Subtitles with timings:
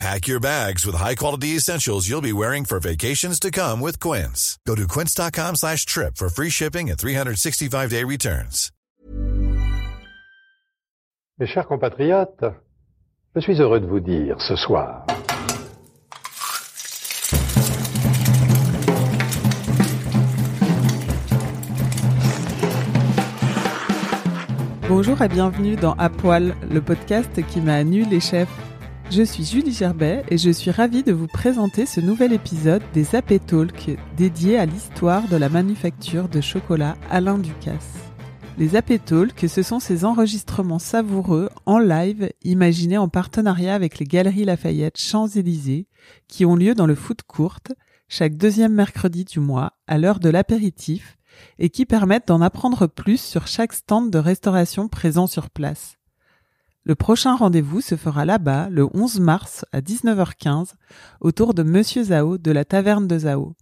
[0.00, 4.58] Pack your bags with high-quality essentials you'll be wearing for vacations to come with Quince.
[4.66, 8.70] Go to quince.com slash trip for free shipping and 365-day returns.
[11.38, 12.44] Mes chers compatriotes,
[13.34, 15.04] je suis heureux de vous dire ce soir
[24.88, 28.48] Bonjour et bienvenue dans À Poil, le podcast qui m'a nu les chefs.
[29.16, 33.14] Je suis Julie Gerbet et je suis ravie de vous présenter ce nouvel épisode des
[33.14, 37.94] AP Talk dédié à l'histoire de la manufacture de chocolat Alain Ducasse.
[38.58, 44.04] Les AP Talk, ce sont ces enregistrements savoureux en live imaginés en partenariat avec les
[44.04, 45.86] Galeries Lafayette Champs-Élysées
[46.26, 47.60] qui ont lieu dans le foot court
[48.08, 51.18] chaque deuxième mercredi du mois à l'heure de l'apéritif
[51.60, 55.98] et qui permettent d'en apprendre plus sur chaque stand de restauration présent sur place.
[56.86, 60.74] Le prochain rendez-vous se fera là-bas le 11 mars à 19h15
[61.22, 63.54] autour de Monsieur Zao de la taverne de Zao.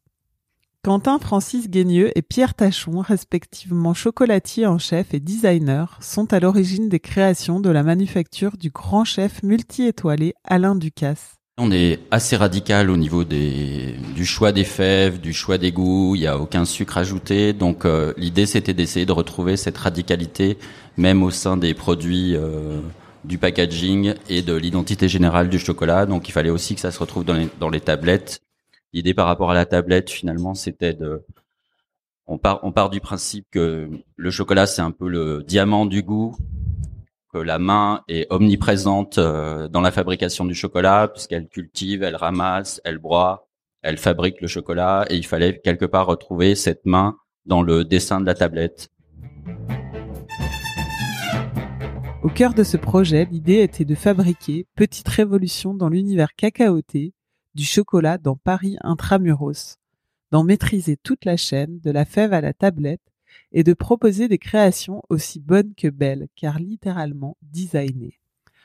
[0.82, 6.88] Quentin Francis Guigneux et Pierre Tachon, respectivement chocolatier en chef et designer, sont à l'origine
[6.88, 11.36] des créations de la manufacture du grand chef multi-étoilé Alain Ducasse.
[11.58, 16.16] On est assez radical au niveau du choix des fèves, du choix des goûts.
[16.16, 17.52] Il n'y a aucun sucre ajouté.
[17.52, 20.58] Donc euh, l'idée c'était d'essayer de retrouver cette radicalité
[20.96, 22.80] même au sein des produits euh,
[23.24, 26.06] du packaging et de l'identité générale du chocolat.
[26.06, 28.40] Donc il fallait aussi que ça se retrouve dans les, dans les tablettes.
[28.92, 31.24] L'idée par rapport à la tablette finalement c'était de
[32.26, 36.02] on part, on part du principe que le chocolat c'est un peu le diamant du
[36.02, 36.36] goût
[37.32, 42.80] que la main est omniprésente euh, dans la fabrication du chocolat puisqu'elle cultive, elle ramasse,
[42.84, 43.48] elle broie,
[43.80, 47.16] elle fabrique le chocolat et il fallait quelque part retrouver cette main
[47.46, 48.90] dans le dessin de la tablette.
[52.22, 57.14] Au cœur de ce projet, l'idée était de fabriquer, petite révolution dans l'univers cacaoté,
[57.56, 59.78] du chocolat dans Paris intramuros,
[60.30, 63.02] d'en maîtriser toute la chaîne, de la fève à la tablette,
[63.50, 68.20] et de proposer des créations aussi bonnes que belles, car littéralement designées.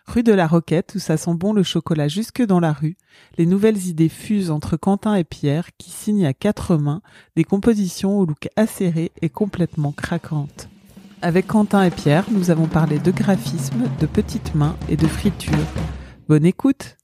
[0.06, 2.96] Rue de la Roquette, où ça sent bon le chocolat jusque dans la rue,
[3.40, 7.02] les nouvelles idées fusent entre Quentin et Pierre, qui signent à quatre mains
[7.36, 10.70] des compositions au look acéré et complètement craquantes.
[11.24, 15.58] Avec Quentin et Pierre, nous avons parlé de graphisme, de petites mains et de friture.
[16.30, 16.96] Bonne écoute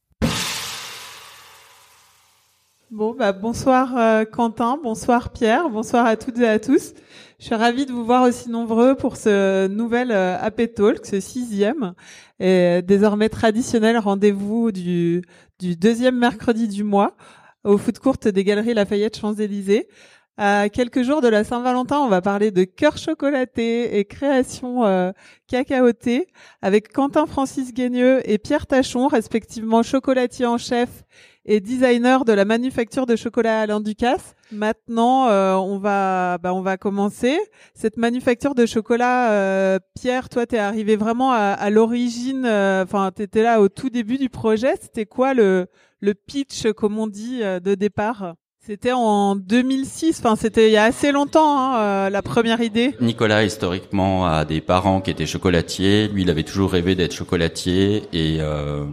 [2.92, 6.94] Bon, bah, bonsoir euh, Quentin, bonsoir Pierre, bonsoir à toutes et à tous.
[7.40, 11.20] Je suis ravie de vous voir aussi nombreux pour ce nouvel euh, AP Talk, ce
[11.20, 11.96] sixième,
[12.40, 15.24] et désormais traditionnel rendez-vous du,
[15.60, 17.16] deuxième mercredi du mois
[17.64, 19.88] au foot court des Galeries Lafayette Champs-Élysées.
[20.36, 25.12] À quelques jours de la Saint-Valentin, on va parler de cœur chocolaté et création euh,
[25.48, 26.28] cacaotée
[26.64, 31.04] avec Quentin Francis Guigneux et Pierre Tachon, respectivement chocolatier en chef
[31.46, 34.34] et designer de la manufacture de chocolat Alain Ducasse.
[34.52, 37.38] Maintenant, euh, on va bah, on va commencer
[37.76, 39.32] cette manufacture de chocolat.
[39.34, 42.46] Euh, Pierre, toi, t'es arrivé vraiment à, à l'origine.
[42.48, 44.74] euh, Enfin, t'étais là au tout début du projet.
[44.82, 45.68] C'était quoi le
[46.00, 48.34] le pitch, comme on dit, euh, de départ?
[48.66, 50.20] C'était en 2006.
[50.20, 52.96] Enfin, c'était il y a assez longtemps hein, euh, la première idée.
[53.02, 56.08] Nicolas historiquement a des parents qui étaient chocolatiers.
[56.08, 58.86] Lui, il avait toujours rêvé d'être chocolatier et euh,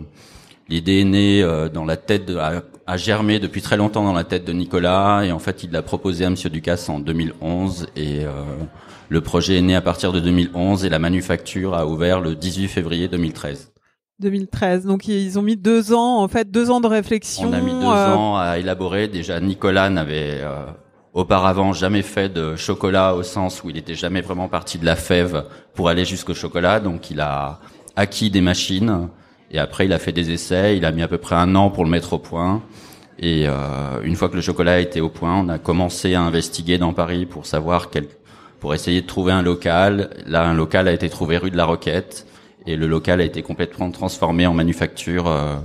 [0.68, 4.24] l'idée est née euh, dans la tête, a, a germé depuis très longtemps dans la
[4.24, 8.24] tête de Nicolas et en fait, il l'a proposé à Monsieur Ducasse en 2011 et
[8.24, 8.30] euh,
[9.08, 12.66] le projet est né à partir de 2011 et la manufacture a ouvert le 18
[12.66, 13.70] février 2013.
[14.20, 14.86] 2013.
[14.86, 17.48] Donc ils ont mis deux ans, en fait, deux ans de réflexion.
[17.48, 19.08] On a mis deux euh, ans à élaborer.
[19.08, 20.66] Déjà, Nicolas n'avait euh,
[21.14, 24.96] auparavant jamais fait de chocolat au sens où il était jamais vraiment parti de la
[24.96, 25.44] fève
[25.74, 26.80] pour aller jusqu'au chocolat.
[26.80, 27.60] Donc, il a
[27.96, 29.08] acquis des machines
[29.50, 30.76] et après, il a fait des essais.
[30.76, 32.62] Il a mis à peu près un an pour le mettre au point.
[33.18, 36.78] Et euh, une fois que le chocolat était au point, on a commencé à investiguer
[36.78, 38.06] dans Paris pour savoir quel,
[38.60, 40.10] pour essayer de trouver un local.
[40.26, 42.26] Là, un local a été trouvé rue de la Roquette
[42.70, 45.56] et le local a été complètement transformé en manufacture euh,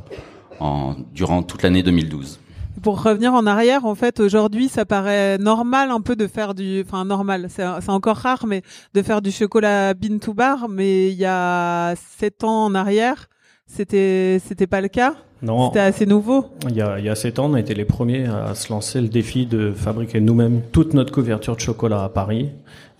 [0.59, 2.39] en, durant toute l'année 2012.
[2.81, 6.83] Pour revenir en arrière, en fait, aujourd'hui, ça paraît normal un peu de faire du,
[6.85, 8.61] enfin normal, c'est encore rare, mais
[8.93, 10.67] de faire du chocolat bean to bar.
[10.69, 13.27] Mais il y a sept ans en arrière,
[13.65, 15.15] c'était c'était pas le cas.
[15.41, 16.45] Non, C'était assez nouveau.
[16.69, 18.71] il y, a, il y a sept ans, on a été les premiers à se
[18.71, 22.49] lancer le défi de fabriquer nous-mêmes toute notre couverture de chocolat à Paris.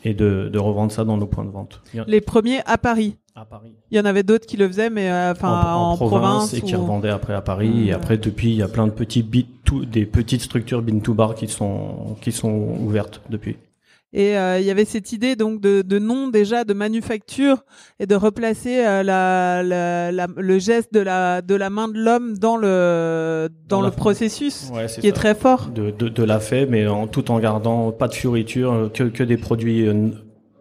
[0.03, 1.81] et de, de revendre ça dans nos points de vente.
[2.07, 3.17] Les premiers à Paris.
[3.37, 3.73] À Paris.
[3.91, 6.61] Il y en avait d'autres qui le faisaient, mais euh, enfin en, en, province, et
[6.61, 7.69] ou- qui revendaient après à Paris.
[7.81, 7.91] Et Ouais.
[7.91, 11.13] après, depuis, il y a plein de petits bit to, des petites structures bin to
[11.13, 12.49] bar qui sont qui sont
[12.79, 13.57] ouvertes depuis.
[14.13, 17.65] Et euh, il y avait cette idée donc de, de nom déjà de manufacture
[17.99, 21.97] et de replacer euh, la, la, la- le geste de la de la main de
[21.99, 25.67] l'homme dans le dans, Dans le la- processus Ouais, qui est très fort.
[25.75, 29.23] de, de, de la fève, mais en, tout en gardant pas de fioriture, que, que
[29.23, 29.85] des produits,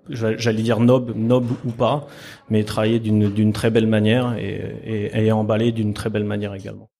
[0.08, 2.06] j'allais dire nobles, nobles ou pas,
[2.50, 6.90] mais travaillés d'une très belle manière et, et, emballés d'une très belle manière également.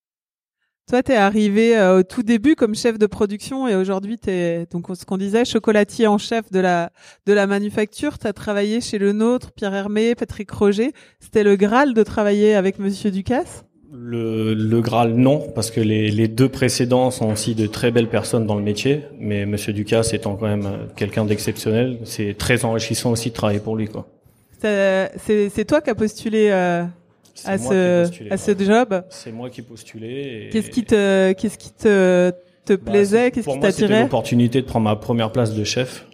[0.86, 4.86] Toi, t'es arrivé euh, au tout début comme chef de production et aujourd'hui, t'es donc
[4.94, 6.90] ce qu'on disait chocolatier en chef de la
[7.24, 8.18] de la manufacture.
[8.18, 10.92] T'as travaillé chez le nôtre, Pierre Hermé, Patrick Roger.
[11.20, 13.64] C'était le Graal de travailler avec Monsieur Ducasse?
[13.96, 18.08] Le, le Graal, non, parce que les, les deux précédents sont aussi de très belles
[18.08, 23.12] personnes dans le métier, mais Monsieur Ducasse étant quand même quelqu'un d'exceptionnel, c'est très enrichissant
[23.12, 23.86] aussi de travailler pour lui.
[23.86, 24.06] quoi.
[24.60, 26.82] C'est toi qui as postulé euh,
[27.44, 28.36] à ce postulé, à ouais.
[28.38, 29.04] ce job.
[29.10, 30.46] C'est moi qui ai postulé.
[30.46, 32.32] et- Qu'est-ce qui te qu'est-ce qui te
[32.64, 34.02] te Bah, plaisait Qu'est-ce pour qui moi, C'était t'attirait?
[34.02, 36.06] l'opportunité de prendre ma première place de chef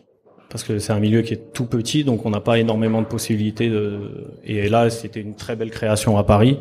[0.50, 3.06] parce que c'est un milieu qui est tout petit, donc on n'a pas énormément de
[3.06, 3.70] possibilités.
[3.70, 4.00] De...
[4.44, 6.58] Et là, c'était une très belle création à Paris,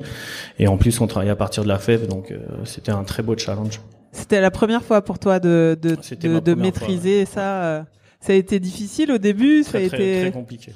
[0.60, 3.24] et en plus, on travaillait à partir de la fève, donc euh, c'était un très
[3.24, 3.82] beau challenge.
[4.12, 7.64] C'était la première fois pour toi de de, C'était de, maîtriser ça.
[7.64, 7.82] euh.
[8.22, 9.64] Ça a été difficile au début.
[9.64, 10.22] ça a Très, très, été.
[10.22, 10.74] très compliqué.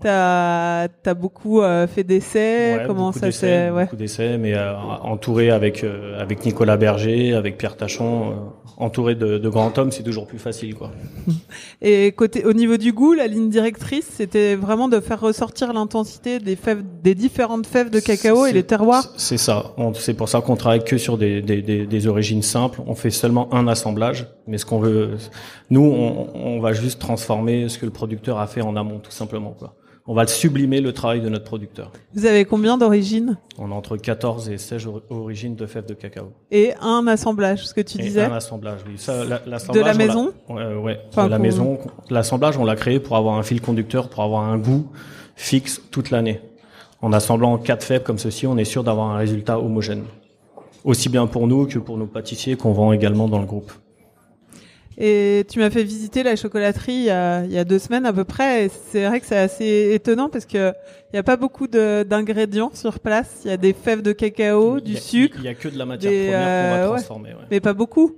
[0.00, 2.76] T'as as beaucoup euh, fait d'essais.
[2.78, 3.84] Ouais, Comment ça s'est ouais.
[3.84, 8.34] Beaucoup d'essais, mais euh, entouré avec euh, avec Nicolas Berger, avec Pierre Tachon, euh,
[8.80, 10.90] entouré de, de grands hommes, c'est toujours plus facile, quoi.
[11.82, 16.38] Et côté au niveau du goût, la ligne directrice, c'était vraiment de faire ressortir l'intensité
[16.38, 19.12] des fèves, des différentes fèves de cacao et les terroirs.
[19.16, 19.74] C'est ça.
[19.94, 22.80] C'est pour ça qu'on travaille que sur des, des, des, des origines simples.
[22.86, 24.26] On fait seulement un assemblage.
[24.46, 25.10] Mais ce qu'on veut,
[25.70, 29.12] nous, on, on va juste transformer ce que le producteur a fait en amont, tout
[29.12, 29.54] simplement.
[29.58, 29.74] Quoi.
[30.10, 31.92] On va sublimer le travail de notre producteur.
[32.14, 33.38] Vous avez combien d'origines?
[33.58, 36.32] On a entre 14 et 16 or- origines de fèves de cacao.
[36.50, 38.24] et un assemblage, ce que tu et disais?
[38.24, 38.94] un assemblage, oui.
[38.96, 40.32] Ça, la- De la on l'a- maison?
[40.48, 41.78] Ouais, Enfin, de la maison.
[42.10, 44.88] L'assemblage, on l'a créé pour avoir un fil conducteur, pour avoir un goût
[45.36, 46.40] fixe toute l'année.
[47.02, 50.02] En assemblant quatre fèves comme ceci, on est sûr d'avoir un résultat homogène.
[50.82, 53.70] Aussi bien pour nous que pour nos pâtissiers qu'on vend également dans le groupe.
[55.02, 58.04] Et tu m'as fait visiter la chocolaterie il y a, il y a deux semaines
[58.04, 58.66] à peu près.
[58.66, 60.72] Et c'est vrai que c'est assez étonnant parce que
[61.12, 63.40] il y a pas beaucoup de- d'ingrédients sur place.
[63.44, 65.86] Il y a des fèves de cacao, du sucre, Il y a que de la
[65.86, 66.96] matière des, première qu'on euh, va ouais.
[66.98, 67.28] transformer.
[67.30, 67.46] ouais.
[67.50, 68.14] mais pas beaucoup.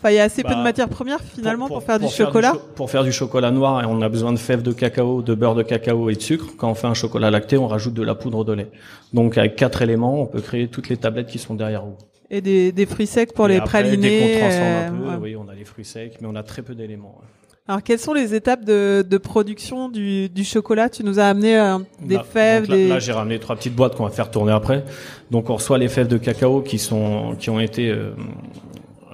[0.00, 2.52] Enfin, il y a assez peu Bah, de matières premières finalement pour, faire du chocolat.
[2.52, 5.54] cho- pour faire du chocolat noir, on a besoin de fèves de cacao, de beurre
[5.54, 6.46] de cacao et de sucre.
[6.58, 8.70] Quand on fait un chocolat lacté, on rajoute de la poudre de lait.
[9.14, 11.96] Donc avec quatre éléments, on peut créer toutes les tablettes qui sont derrière vous.
[12.30, 14.08] Et des, des fruits secs pour Et les après, pralinés.
[14.08, 15.16] Dès qu'on transforme euh, un peu, ouais.
[15.32, 17.18] oui, on a les fruits secs, mais on a très peu d'éléments.
[17.20, 17.26] ouais.
[17.66, 20.90] Alors, quelles sont les étapes de, de production du, du chocolat?
[20.90, 22.88] Tu nous as amené euh, des Là- fèves, là, des...
[22.88, 24.84] là, j'ai ramené trois petites boîtes qu'on va faire tourner après.
[25.30, 28.10] Donc on reçoit les fèves de cacao qui sont qui ont été euh,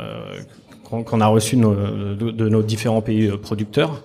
[0.01, 0.41] euh,
[0.85, 4.03] qu'on a reçues de, de nos différents pays euh, producteurs.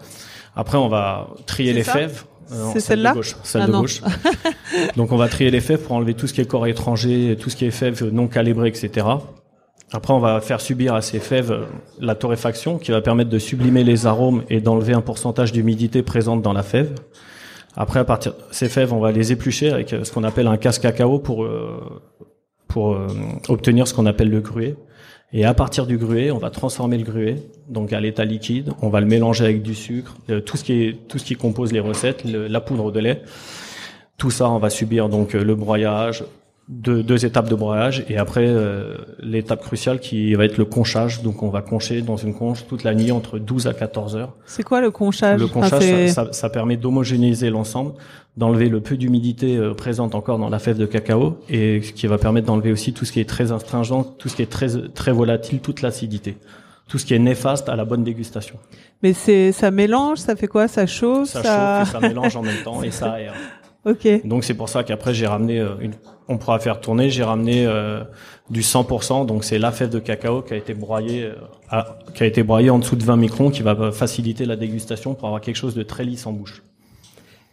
[0.56, 1.94] Après on va trier les ça?
[1.94, 2.24] fèves.
[2.52, 4.02] Euh, C'est celle celle-là de gauche, celle Ah de gauche.
[4.98, 7.50] Donc on va trier les fèves pour enlever tout ce qui est corps étranger, tout
[7.50, 9.08] ce qui est fèves non calibrées, etc.
[9.92, 11.66] Après, on va faire subir à ces fèves euh,
[12.00, 16.42] la torréfaction qui va permettre de sublimer les arômes et d'enlever un pourcentage d'humidité présente
[16.42, 16.96] dans la fève.
[17.76, 20.48] Après, à partir de ces fèves, on va les éplucher avec euh, ce qu'on appelle
[20.48, 21.48] un casse cacao pour
[22.76, 23.08] pour euh,
[23.48, 24.76] obtenir ce qu'on appelle le gruet.
[25.32, 27.38] Et à partir du gruet, on va transformer le gruet
[27.70, 28.72] donc à l'état liquide.
[28.82, 31.36] On va le mélanger avec du sucre, euh, tout ce qui est tout ce qui
[31.36, 33.22] compose les recettes, le- la poudre de lait.
[34.18, 36.24] Tout ça, on va subir donc euh, le broyage,
[36.70, 41.22] deux, deux étapes de broyage et après euh, l'étape cruciale qui va être le conchage.
[41.22, 44.34] Donc on va concher dans une conche toute la nuit entre 12 à 14 heures.
[44.46, 47.94] C'est quoi le conchage Le conchage, ça, ça- ça permet d'homogénéiser l'ensemble,
[48.38, 52.08] d'enlever le peu d'humidité euh, présente encore dans la fève de cacao et ce qui
[52.08, 54.70] va permettre d'enlever aussi tout ce qui est très astringent, tout ce qui est très
[54.94, 56.38] très volatile, toute l'acidité,
[56.88, 58.58] tout ce qui est néfaste à la bonne dégustation.
[59.02, 60.68] Mais c'est ça mélange, ça fait quoi?
[60.68, 63.34] Ça chauffe, Ça chauffe et ça mélange en même temps et ça aère.
[63.86, 64.08] Ok.
[64.26, 65.94] Donc c'est pour ça qu'après j'ai ramené euh, une
[66.28, 68.04] on pourra faire tourner, j'ai ramené euh,
[68.50, 71.36] du 100%, donc c'est la fève de cacao qui a été broyée, euh,
[71.70, 75.14] à- qui a été broyée en dessous de 20 microns, qui va faciliter la dégustation
[75.14, 76.64] pour avoir quelque chose de très lisse en bouche.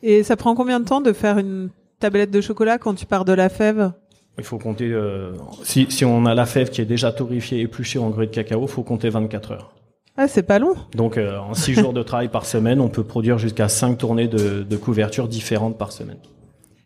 [0.03, 1.69] Et ça prend combien de temps de faire une
[2.01, 3.93] tablette de chocolat quand tu pars de la fève?
[4.39, 7.99] Il faut compter, euh, si, si on a la fève qui est déjà torréfiée, épluchée
[7.99, 9.75] en grès de cacao, faut compter 24 heures.
[10.17, 10.75] Ah, c'est pas long.
[10.95, 14.29] Donc euh, en 6 jours de travail par semaine, on peut produire jusqu'à 5 tournées
[14.29, 16.19] de, de couverture différentes par semaine.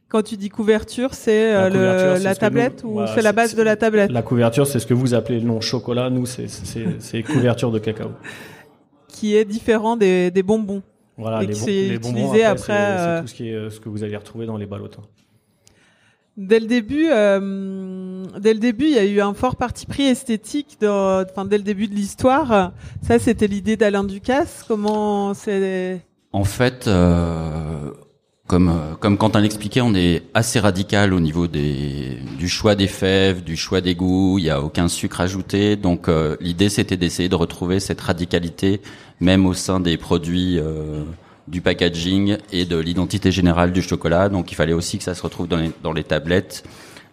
[0.08, 3.54] Quand tu dis couverture, c'est euh, La le- ce tablette nous- ou c'est la base
[3.56, 4.10] de la tablette?
[4.12, 8.10] La couverture, c'est ce que vous appelez le nom chocolat, nous c'est- couverture de cacao.
[9.08, 10.82] qui est différent des, des bonbons.
[11.18, 13.48] Voilà, Et les, qui bon- s'est les bonbons, utilisé après, après, c'est- tout ce, qui
[13.48, 14.98] est, ce que vous allez retrouver dans les ballottes.
[16.36, 20.04] Dès le début, euh, dès le début, il y a eu un fort parti pris
[20.04, 20.76] esthétique.
[20.82, 24.64] Enfin, dès le début de l'histoire, ça, c'était l'idée d'Alain Ducasse.
[24.68, 26.02] Comment c'est
[26.32, 27.90] En fait, euh,
[28.46, 32.86] comme euh, comme Quentin l'expliquait, on est assez radical au niveau des du choix des
[32.86, 34.38] fèves, du choix des goûts.
[34.38, 38.80] Il y a aucun sucre ajouté, donc euh, l'idée c'était d'essayer de retrouver cette radicalité
[39.20, 40.60] même au sein des produits.
[41.48, 44.28] Du packaging et de l'identité générale du chocolat.
[44.28, 46.64] Donc il fallait aussi que ça se retrouve dans les, dans les tablettes.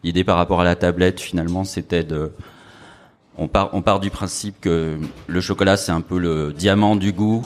[0.03, 2.31] L'idée par rapport à la tablette, finalement, c'était de...
[3.37, 4.97] On part, on part du principe que
[5.27, 7.43] le chocolat, c'est un peu le diamant du goût,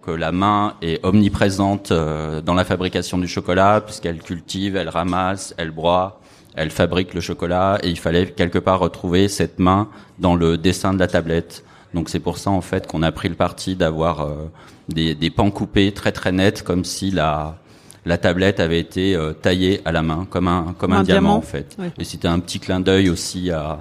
[0.00, 5.54] que la main est omniprésente euh, dans la fabrication du chocolat, puisqu'elle cultive, elle ramasse,
[5.58, 6.20] elle broie,
[6.54, 9.88] elle fabrique le chocolat, et il fallait quelque part retrouver cette main
[10.18, 11.64] dans le dessin de la tablette.
[11.92, 14.50] Donc c'est pour ça en fait qu'on a pris le parti d'avoir euh,
[14.88, 17.58] des, des pans coupés très très nets, comme si la
[18.04, 21.20] la tablette avait été euh, taillée à la main, comme un comme un, Un diamant,
[21.28, 21.76] diamant, en fait.
[21.78, 21.90] ouais.
[21.98, 23.80] Et c'était un petit clin d'œil aussi à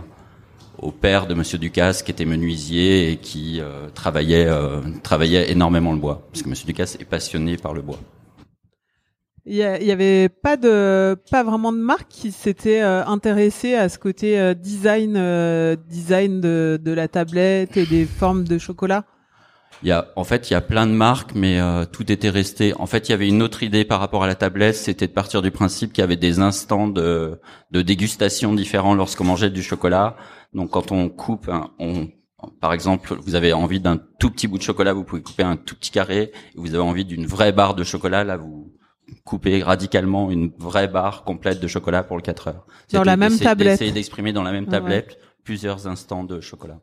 [0.79, 5.93] au père de Monsieur Ducasse qui était menuisier et qui euh, travaillait euh, travaillait énormément
[5.93, 7.99] le bois, parce que Monsieur Ducasse est passionné par le bois.
[9.47, 13.05] Il y, a- il y avait pas de, pas vraiment de marque qui s'était euh,
[13.05, 18.43] intéressée à ce côté euh, design, euh, design de, de la tablette et des formes
[18.43, 19.05] de chocolat?
[19.83, 22.29] Il y a, en fait, il y a plein de marques, mais euh, tout était
[22.29, 22.73] resté.
[22.79, 25.11] En fait, il y avait une autre idée par rapport à la tablette, c'était de
[25.13, 27.39] partir du principe qu'il y avait des instants de,
[27.71, 30.15] de dégustation différents lorsqu'on mangeait du chocolat.
[30.53, 32.07] Donc, quand on coupe, on,
[32.61, 35.57] par exemple, vous avez envie d'un tout petit bout de chocolat, vous pouvez couper un
[35.57, 36.31] tout petit carré.
[36.55, 38.73] Et vous avez envie d'une vraie barre de chocolat, là, vous
[39.23, 42.65] coupez radicalement une vraie barre complète de chocolat pour le 4 heures.
[42.91, 43.73] Dans la même tablette.
[43.73, 44.71] D'essayer d'exprimer dans la même Ouais.
[44.71, 46.79] tablette plusieurs instants de chocolat.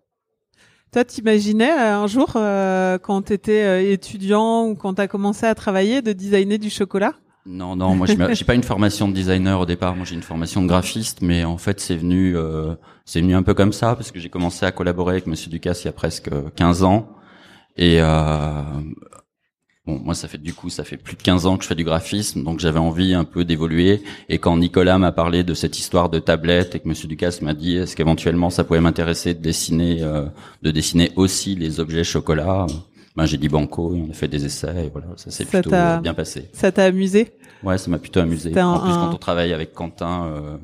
[0.93, 5.55] Toi, t'imaginais euh, un jour, euh, quand t'étais euh, étudiant ou quand t'as commencé à
[5.55, 7.15] travailler, de designer du chocolat?
[7.45, 9.97] Non, non, moi j'ai pas une formation de designer au départ.
[9.97, 13.43] Moi j'ai une formation de graphiste, mais en fait c'est venu, euh, c'est venu un
[13.43, 15.93] peu comme ça parce que j'ai commencé à collaborer avec Monsieur Ducasse il y a
[15.93, 17.09] presque 15 ans.
[17.77, 18.63] Et euh,
[19.87, 21.75] bon, moi ça fait du coup ça fait plus de 15 ans que je fais
[21.75, 24.03] du graphisme, donc j'avais envie un peu d'évoluer.
[24.29, 27.55] Et quand Nicolas m'a parlé de cette histoire de tablette et que Monsieur Ducasse m'a
[27.55, 30.27] dit est-ce qu'éventuellement ça pouvait m'intéresser de dessiner, euh,
[30.63, 32.67] de dessiner aussi les objets chocolat.
[33.15, 35.69] Ben, j'ai dit banco et on a fait des essais et voilà, ça s'est plutôt
[36.01, 36.49] bien passé.
[36.55, 37.31] Ça t'a amusé?
[37.63, 38.59] Ouais, ça m'a plutôt amusé.
[38.59, 40.57] Un- en plus, quand on travaille avec Quentin, euh,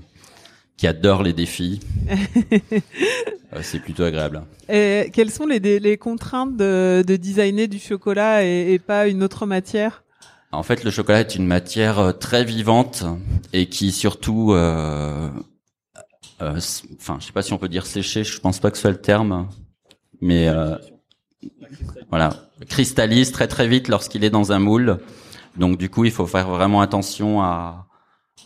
[0.78, 1.80] qui adore les défis,
[3.60, 4.44] c'est plutôt agréable.
[4.68, 9.22] Et quelles sont les, les contraintes de, de designer du chocolat et, et pas une
[9.22, 10.04] autre matière?
[10.52, 13.04] En fait, le chocolat est une matière euh, très vivante
[13.52, 15.28] et qui surtout, euh,
[16.40, 16.60] euh,
[16.98, 18.90] enfin, je sais pas si on peut dire sécher, je pense pas que ce soit
[18.90, 19.48] le terme,
[20.22, 20.76] mais euh,
[22.08, 22.30] voilà,
[22.68, 25.00] cristallise très très vite lorsqu'il est dans un moule.
[25.56, 27.88] Donc du coup, il faut faire vraiment attention à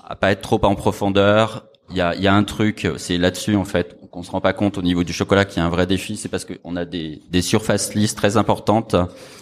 [0.05, 1.67] à pas être trop en profondeur.
[1.93, 4.53] Il y a, y a un truc, c'est là-dessus en fait, qu'on se rend pas
[4.53, 6.85] compte au niveau du chocolat qu'il y a un vrai défi, c'est parce qu'on a
[6.85, 8.95] des, des surfaces lisses très importantes.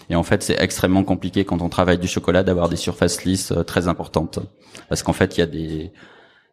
[0.09, 3.53] Et en fait c'est extrêmement compliqué quand on travaille du chocolat d'avoir des surfaces lisses
[3.53, 4.39] euh, très importantes.
[4.89, 5.93] Parce qu'en fait il y a des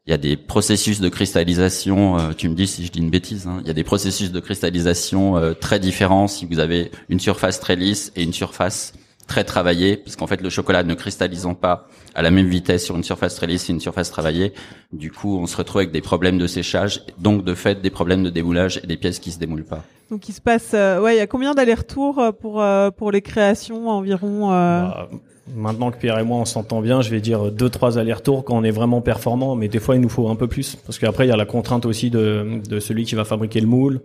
[0.08, 3.10] il y a des processus de cristallisation, euh, tu me dis si je dis une
[3.10, 6.28] bêtise, hein, il y a des processus de cristallisation euh, très différents.
[6.28, 8.94] Si vous avez une surface très lisse et une surface
[9.28, 12.96] très travaillée, parce qu'en fait le chocolat ne cristallisant pas à la même vitesse sur
[12.96, 14.54] une surface très lisse et une surface travaillée,
[14.94, 18.24] du coup on se retrouve avec des problèmes de séchage, donc de fait des problèmes
[18.24, 19.84] de démoulage et des pièces qui se démoulent pas.
[20.10, 23.12] Donc il se passe, euh, ouais, il y a combien d'allers-retours euh, pour euh, pour
[23.12, 25.10] les créations environ euh, Bah,
[25.54, 28.56] maintenant que Pierre et moi on s'entend bien, je vais dire deux trois allers-retours quand
[28.58, 31.26] on est vraiment performant, mais des fois il nous faut un peu plus parce qu'après
[31.26, 34.00] il y a la contrainte aussi de, de celui qui va fabriquer le moule,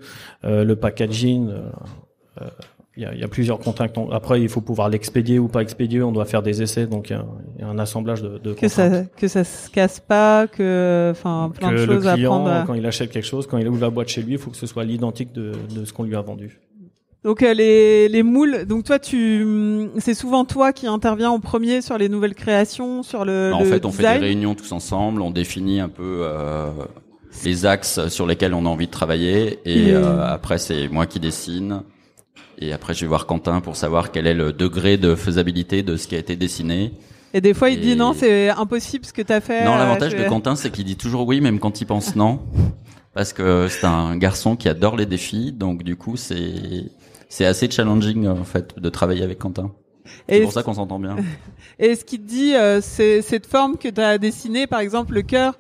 [0.45, 1.51] euh, le packaging.
[2.97, 3.95] Il y, a, il y a plusieurs contraintes.
[4.11, 6.03] Après, il faut pouvoir l'expédier ou pas expédier.
[6.03, 7.25] On doit faire des essais, donc il y a,
[7.57, 8.71] il y a un assemblage de, de que contraintes.
[8.93, 12.31] ça que ça se casse pas, que enfin plein que de le choses à client,
[12.31, 12.51] prendre.
[12.51, 14.51] à- quand il achète quelque chose, quand il ouvre la boîte chez lui, il faut
[14.51, 16.61] que ce soit l'identique de, de ce qu'on lui a vendu.
[17.25, 18.67] Donc euh, les les moules.
[18.67, 23.25] Donc toi tu, c'est souvent toi qui interviens en premier sur les nouvelles créations, sur
[23.25, 23.51] le.
[23.53, 26.69] Bah, en le fait, on fait des réunions tous ensemble, on définit un peu euh,
[27.45, 31.07] les axes sur lesquels on a envie de travailler, et Et- euh, après c'est moi
[31.07, 31.83] qui dessine.
[32.63, 35.97] Et après, je vais voir Quentin pour savoir quel est le degré de faisabilité de
[35.97, 36.93] ce qui a été dessiné.
[37.35, 39.65] Et des fois il Et- dit non, c'est impossible ce que t'as fait.
[39.65, 42.41] Non, euh, l'avantage de Quentin, c'est qu'il dit toujours oui, même quand il pense non,
[43.15, 46.85] parce que c'est un garçon qui adore les défis, donc du coup, c'est
[47.29, 49.73] c'est assez challenging en fait de travailler avec Quentin.
[50.29, 51.17] C'est pour ça qu'on s'entend bien.
[51.79, 55.15] Et ce qui te dit, euh, c'est cette forme que tu as dessinée, par exemple
[55.15, 55.55] le cœur,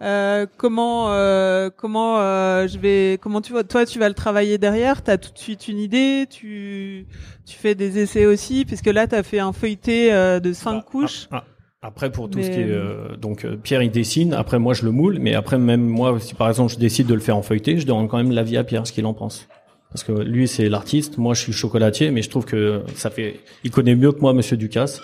[0.00, 4.56] Euh, comment euh, comment euh, je vais comment tu vois toi tu vas le travailler
[4.58, 5.02] derrière?
[5.02, 6.26] Tu as tout de suite une idée?
[6.30, 7.06] Tu
[7.44, 8.64] tu fais des essais aussi?
[8.64, 11.26] Puisque là tu as fait un feuilleté euh, de cinq Bah, couches.
[11.32, 11.44] ah, ah.
[11.80, 14.74] Après pour tout Mais- ce qui est euh, donc euh, Pierre il dessine, après moi
[14.74, 17.36] je le moule, mais après même moi si par exemple je décide de le faire
[17.36, 19.48] en feuilleté, je demande quand même l'avis à Pierre ce qu'il en pense.
[19.90, 23.40] Parce que lui c'est l'artiste, moi je suis chocolatier, mais je trouve que ça fait,
[23.64, 25.00] il connaît mieux que moi Monsieur Ducasse,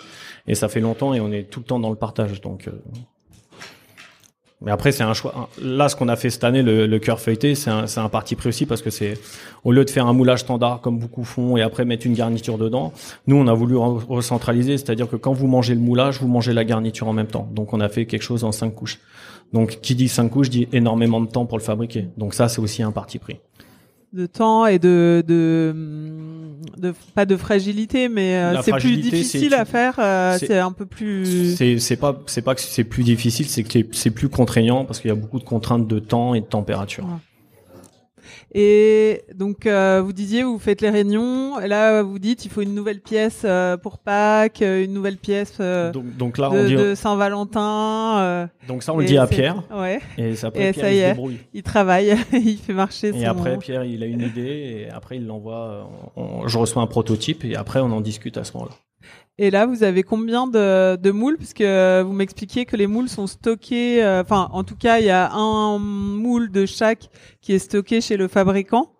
[0.46, 2.68] et ça fait longtemps et on est tout le temps dans le partage, donc.
[2.68, 2.72] euh,
[4.60, 5.48] Mais après c'est un choix.
[5.60, 8.34] Là ce qu'on a fait cette année, le, le cœur feuilleté, c'est un, un parti
[8.34, 9.14] pris aussi parce que c'est
[9.64, 12.56] au lieu de faire un moulage standard comme beaucoup font et après mettre une garniture
[12.56, 12.92] dedans,
[13.26, 16.52] nous, on a voulu re- recentraliser, c'est-à-dire que quand vous mangez le moulage, vous mangez
[16.52, 17.48] la garniture en même temps.
[17.52, 19.00] Donc, on a fait quelque chose en cinq couches.
[19.52, 22.08] Donc, qui dit cinq couches dit énormément de temps pour le fabriquer.
[22.16, 23.40] Donc, ça, c'est aussi un parti pris.
[24.14, 25.74] De temps et de de,
[26.78, 30.86] de pas de fragilité mais euh, c'est plus difficile à faire euh, c'est- un peu
[30.86, 34.84] plus C'est, pas, c'est pas que c'est plus difficile, c'est que c'est- c'est plus contraignant
[34.84, 37.06] parce qu'il y a beaucoup de contraintes de temps et de température.
[38.54, 41.60] Et donc, euh, vous disiez, vous faites les réunions.
[41.60, 45.16] Et là, vous dites, il faut une nouvelle pièce euh, pour Pâques, euh, une nouvelle
[45.16, 48.48] pièce euh, Donc, donc là, on de, dit, de Saint-Valentin.
[48.68, 49.62] donc ça, on le dit à Pierre.
[49.74, 50.00] Ouais.
[50.18, 51.08] Et ça, après, Et Pierre, ça il y se est.
[51.10, 51.38] débrouille.
[51.52, 53.18] Il travaille, il fait marcher son.
[53.18, 55.88] Et après, Pierre, il a une idée, et après, il l'envoie.
[56.46, 58.74] je reçois un prototype, et après, on en discute à ce moment-là.
[59.38, 61.36] Et là, vous avez combien de, de moules?
[61.36, 64.02] Puisque vous m'expliquiez que les moules sont stockés.
[64.02, 67.10] euh, Enfin, en tout cas, il y a un moule de chaque
[67.40, 68.90] qui est stocké chez le fabricant.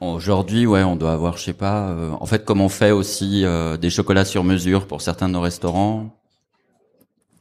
[0.00, 1.88] Aujourd'hui, ouais, on doit avoir, je sais pas.
[1.90, 5.34] euh, en fait, comme on fait aussi euh, des chocolats sur mesure pour certains de
[5.34, 6.19] nos restaurants,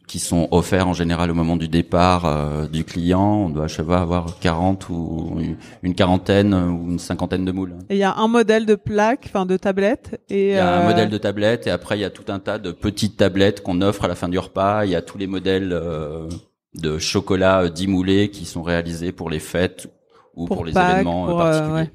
[0.10, 3.76] qui sont offerts en général au moment du départ euh, du client, on doit, je
[3.76, 5.38] sais pas, avoir 40 ou
[5.84, 7.76] une quarantaine ou une cinquantaine de moules.
[7.92, 10.20] Et il y a un modèle de plaque, enfin de tablette.
[10.30, 12.26] Et Il y a euh, un modèle de tablette et après il y a tout
[12.30, 14.84] un tas de petites tablettes qu'on offre à la fin du repas.
[14.86, 16.28] Il y a tous les modèles euh,
[16.74, 19.88] de chocolat euh, dimoulé qui sont réalisés pour les fêtes
[20.36, 21.74] ou pour, Pour les Pâques, événements euh, pour, euh, particuliers.
[21.82, 21.92] ouais.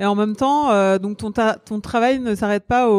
[0.00, 2.92] Et en même temps, euh, donc ton, ta- ton travail ne s'arrête pas au,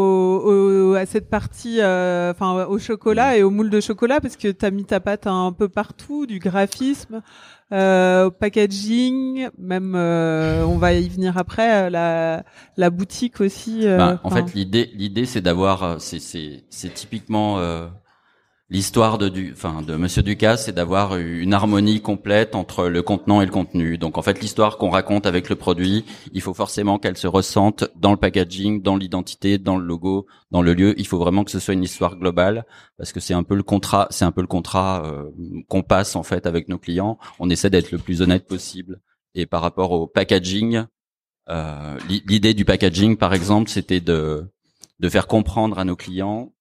[0.92, 4.50] au- à cette partie, euh, enfin au chocolat et au moule de chocolat, parce que
[4.50, 7.22] tu as mis ta pâte un peu partout, du graphisme,
[7.72, 12.44] euh, au packaging, même euh, on va y venir après, euh, la,
[12.76, 13.82] la boutique aussi.
[13.84, 17.88] Ben, en fait, l'idée, l'idée, c'est d'avoir, c'est, c'est, c'est typiquement euh,
[18.70, 23.42] l'histoire de du, enfin, de Monsieur Ducasse, c'est d'avoir une harmonie complète entre le contenant
[23.42, 23.98] et le contenu.
[23.98, 27.86] Donc, en fait, l'histoire qu'on raconte avec le produit, il faut forcément qu'elle se ressente
[27.96, 30.94] dans le packaging, dans l'identité, dans le logo, dans le lieu.
[31.00, 32.66] Il faut vraiment que ce soit une histoire globale,
[32.98, 35.30] parce que c'est un peu le contrat, c'est un peu le contrat euh,
[35.68, 37.18] qu'on passe en fait avec nos clients.
[37.40, 39.02] On essaie d'être le plus honnête possible.
[39.36, 40.84] Et par rapport au packaging,
[41.50, 44.48] euh, l'i- l'idée du packaging, par exemple, c'était de
[45.00, 46.52] de faire comprendre à nos clients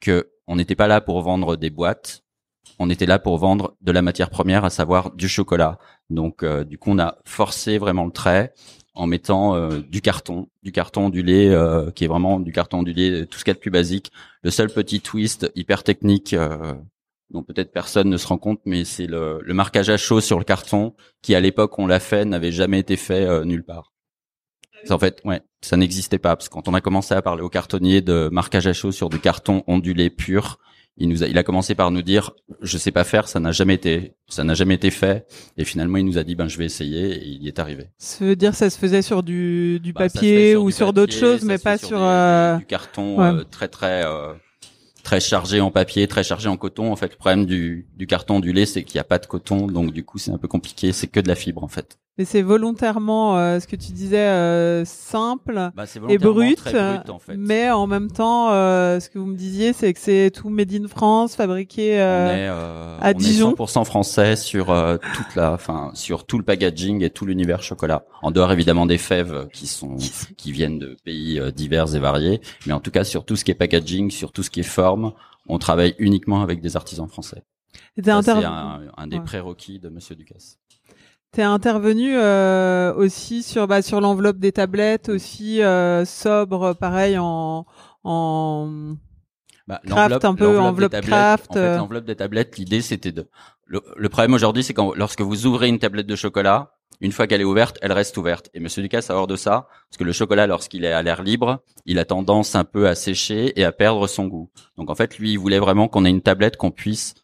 [0.00, 2.22] que on n'était pas là pour vendre des boîtes,
[2.78, 5.78] on était là pour vendre de la matière première, à savoir du chocolat.
[6.10, 8.52] Donc, euh, du coup, on a forcé vraiment le trait
[8.94, 13.26] en mettant euh, du carton, du carton ondulé, euh, qui est vraiment du carton ondulé,
[13.26, 14.12] tout ce qu'il y a de plus basique.
[14.42, 16.74] Le seul petit twist hyper technique euh,
[17.30, 20.38] dont peut-être personne ne se rend compte, mais c'est le, le marquage à chaud sur
[20.38, 23.92] le carton qui, à l'époque, on l'a fait, n'avait jamais été fait euh, nulle part.
[24.84, 27.42] C'est En fait, ouais, ça n'existait pas parce que quand on a commencé à parler
[27.42, 30.58] au cartonnier de marquage à chaud sur du carton ondulé pur,
[30.96, 32.30] il nous a, il a commencé par nous dire,
[32.62, 35.26] je sais pas faire, ça n'a jamais été, ça n'a jamais été fait.
[35.56, 37.88] Et finalement, il nous a dit, ben je vais essayer, et il y est arrivé.
[37.98, 41.12] Ça veut dire ça se faisait sur du, du Bah, papier ou du sur d'autres
[41.12, 41.88] choses, mais pas sur.
[41.98, 43.40] des- euh, du carton ouais.
[43.40, 44.34] euh, très très euh,
[45.02, 46.92] très chargé en papier, très chargé en coton.
[46.92, 49.66] En fait, le problème du, du carton ondulé, c'est qu'il n'y a pas de coton,
[49.66, 50.92] donc du coup, c'est un peu compliqué.
[50.92, 51.98] C'est que de la fibre en fait.
[52.16, 57.10] Mais c'est volontairement euh, ce que tu disais euh, simple Bah, c'est et brut, brut
[57.10, 57.34] en fait.
[57.36, 60.72] mais en même temps, euh, ce que vous me disiez, c'est que c'est tout made
[60.72, 62.00] in France, fabriqué.
[62.00, 63.54] euh, on est, euh, à on est Dijon.
[63.54, 68.04] 100% français sur euh, toute la, enfin sur tout le packaging et tout l'univers chocolat.
[68.22, 69.96] En dehors évidemment des fèves qui sont
[70.36, 73.50] qui viennent de pays divers et variés, mais en tout cas sur tout ce qui
[73.50, 75.12] est packaging, sur tout ce qui est forme,
[75.48, 77.42] on travaille uniquement avec des artisans français.
[77.96, 79.24] C'est un, un des Ouais.
[79.24, 80.58] prérequis de Monsieur Ducasse.
[81.34, 87.66] T'es intervenu euh, aussi sur bah, sur l'enveloppe des tablettes, aussi euh, sobre, pareil en
[88.04, 88.94] en
[89.66, 91.76] Bah, Craft, un peu enveloppe des craft, En fait, euh.
[91.78, 93.26] l'enveloppe des tablettes, l'idée c'était de.
[93.66, 97.26] Le, le problème aujourd'hui, c'est quand lorsque vous ouvrez une tablette de chocolat, une fois
[97.26, 98.48] qu'elle est ouverte, elle reste ouverte.
[98.54, 101.20] Et Monsieur Ducasse a hors de ça, parce que le chocolat, lorsqu'il est à l'air
[101.20, 104.50] libre, il a tendance un peu à sécher et à perdre son goût.
[104.76, 107.14] Donc en fait, lui, il voulait vraiment qu'on ait une tablette qu'on puisse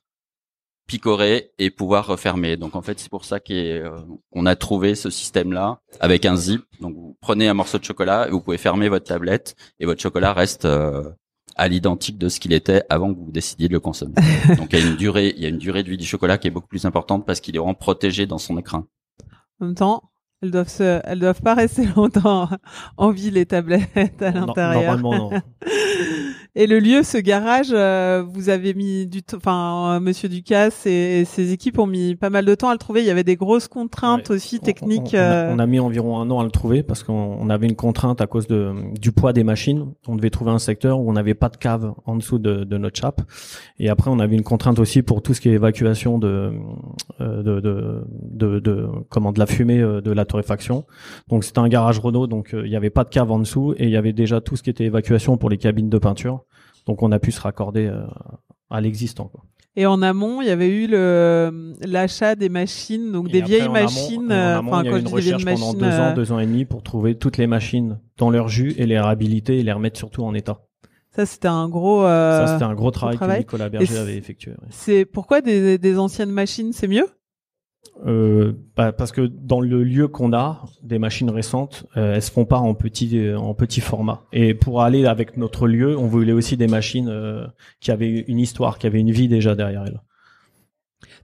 [0.90, 2.56] picorer et pouvoir refermer.
[2.56, 6.62] Donc en fait, c'est pour ça qu'on a trouvé ce système-là avec un zip.
[6.80, 10.02] Donc vous prenez un morceau de chocolat et vous pouvez fermer votre tablette et votre
[10.02, 11.08] chocolat reste euh,
[11.54, 14.14] à l'identique de ce qu'il était avant que vous décidiez de le consommer.
[14.58, 16.38] Donc il y a une durée, il y a une durée de vie du chocolat
[16.38, 18.88] qui est beaucoup plus importante parce qu'il est vraiment protégé dans son écrin.
[19.60, 20.10] En même temps,
[20.42, 22.48] elles doivent se, elles doivent pas rester longtemps
[22.96, 24.98] en vie les tablettes à l'intérieur.
[24.98, 25.40] Normalement non.
[26.56, 30.84] Et le lieu, ce garage, euh, vous avez mis du, temps, enfin, euh, Monsieur Ducasse
[30.84, 33.02] et, ses équipes ont mis pas mal de temps à le trouver.
[33.02, 35.14] Il y avait des grosses contraintes aussi techniques.
[35.14, 35.54] On, on, euh.
[35.54, 38.26] on, a, mis environ un an à le trouver parce qu'on avait une contrainte à
[38.26, 39.92] cause de du poids des machines.
[40.08, 42.78] On devait trouver un secteur où on n'avait pas de cave en dessous de, de,
[42.78, 43.22] notre chape.
[43.78, 46.52] Et après, on avait une contrainte aussi pour tout ce qui est évacuation de
[47.20, 50.84] de, de, de, de comment de la fumée de la torréfaction.
[51.28, 53.84] Donc c'était un garage Renault, donc il n'y avait pas de cave en dessous et
[53.84, 56.39] il y avait déjà tout ce qui était évacuation pour les cabines de peinture.
[56.90, 58.02] Donc on a pu se raccorder euh,
[58.68, 59.30] à l'existant.
[59.76, 63.54] Et en amont, il y avait eu le l'achat des machines, donc Et des après,
[63.54, 64.32] vieilles en machines.
[64.32, 66.14] Amont, en amont, enfin, il y a eu une recherche pendant machines, deux ans, euh,
[66.14, 69.60] deux ans et demi pour trouver toutes les machines dans leur jus et les réhabiliter
[69.60, 70.62] et les remettre surtout en état.
[71.14, 72.04] Ça, c'était un gros.
[72.04, 73.36] euh, Ça, c'était un gros travail, travail.
[73.38, 74.50] que Nicolas Berger avait effectué.
[74.50, 74.68] ouais.
[74.70, 77.06] C'est pourquoi des, des anciennes machines, c'est mieux?
[78.06, 82.30] Euh, bah, parce que dans le lieu qu'on a, des machines récentes, euh, elles se
[82.30, 84.22] font pas en petit euh, en petit format.
[84.32, 87.46] Et pour aller avec notre lieu, on voulait aussi des machines euh,
[87.80, 90.00] qui avaient une histoire, qui avaient une vie déjà derrière elles.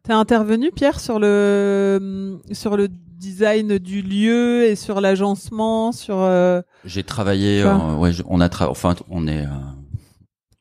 [0.03, 6.17] T'es intervenu, Pierre, sur le sur le design du lieu et sur l'agencement, sur.
[6.19, 9.51] euh, J'ai travaillé, Quoi euh, ouais, je- on a, tra- enfin, on est, euh,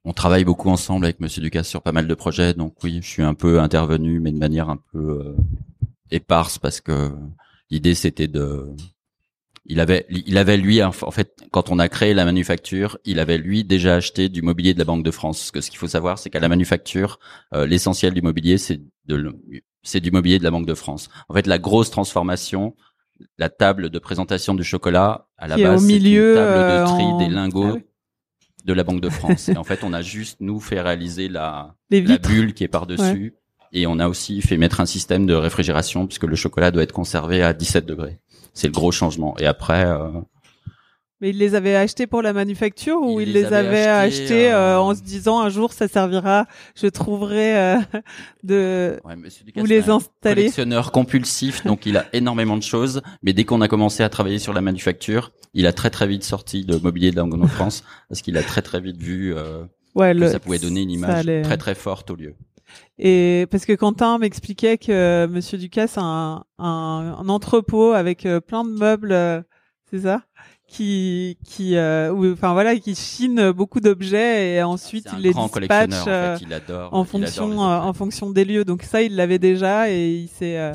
[0.05, 3.08] on travaille beaucoup ensemble avec Monsieur Ducasse sur pas mal de projets, donc oui, je
[3.08, 5.36] suis un peu intervenu, mais de manière un peu euh,
[6.11, 7.11] éparse parce que
[7.69, 8.67] l'idée c'était de,
[9.65, 13.39] il avait, il avait lui, en fait, quand on a créé la manufacture, il avait
[13.39, 15.39] lui déjà acheté du mobilier de la Banque de France.
[15.39, 17.19] Parce que ce qu'il faut savoir, c'est qu'à la manufacture,
[17.55, 19.35] euh, l'essentiel du mobilier, c'est de, le-
[19.81, 21.09] c'est du mobilier de la Banque de France.
[21.29, 22.75] En fait, la grosse transformation,
[23.39, 26.85] la table de présentation du chocolat, à la Qui base, c'est une table euh, de
[26.85, 27.83] tri en- des lingots Ah oui.
[28.65, 29.49] de la Banque de France.
[29.49, 33.33] et en fait, on a juste nous fait réaliser la, bulle qui est par dessus.
[33.77, 36.93] Et on a aussi fait mettre un système de réfrigération puisque le chocolat doit être
[36.93, 38.19] conservé à 17 degrés.
[38.53, 39.35] C'est le gros changement.
[39.38, 40.07] Et après, euh,
[41.19, 44.21] Mais il les avait achetés pour la manufacture ou Il il les les avait achetés,
[44.23, 47.75] achetés euh, euh, en se disant un jour ça servira, je trouverai
[48.43, 50.35] de ouais, Ducasse, vous les installer.
[50.35, 53.01] collectionneur compulsif, donc il a énormément de choses.
[53.23, 56.23] Mais dès qu'on a commencé à travailler sur la manufacture, il a très très vite
[56.23, 59.33] sorti le mobilier de de France parce qu'il a très très vite vu
[59.95, 62.35] Ouais, que le- ça pouvait donner une image allait- très très forte au lieu.
[62.97, 68.39] Et parce que Quentin m'expliquait que Monsieur Ducasse a un, un, un entrepôt avec euh,
[68.39, 69.41] plein de meubles, euh,
[69.89, 70.23] c'est ça,
[70.67, 76.08] qui qui euh, ou- enfin voilà, qui chine beaucoup d'objets et ensuite il les dispatche
[76.08, 76.93] euh, en fait, il adore.
[76.93, 78.65] en il fonction adore euh, en fonction des lieux.
[78.65, 80.73] Donc ça, il l'avait déjà et il s'est euh,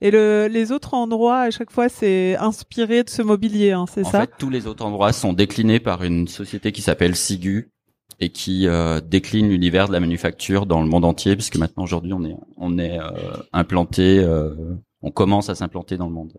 [0.00, 4.04] et le, les autres endroits à chaque fois c'est inspiré de ce mobilier, hein, c'est
[4.04, 4.20] En ça?
[4.22, 7.71] fait, tous les autres endroits sont déclinés par une société qui s'appelle Sigu
[8.22, 12.12] et qui euh, décline l'univers de la manufacture dans le monde entier, puisque maintenant aujourd'hui
[12.12, 13.10] on est on est euh,
[13.52, 14.54] implanté, euh,
[15.02, 16.32] on commence à s'implanter dans le monde.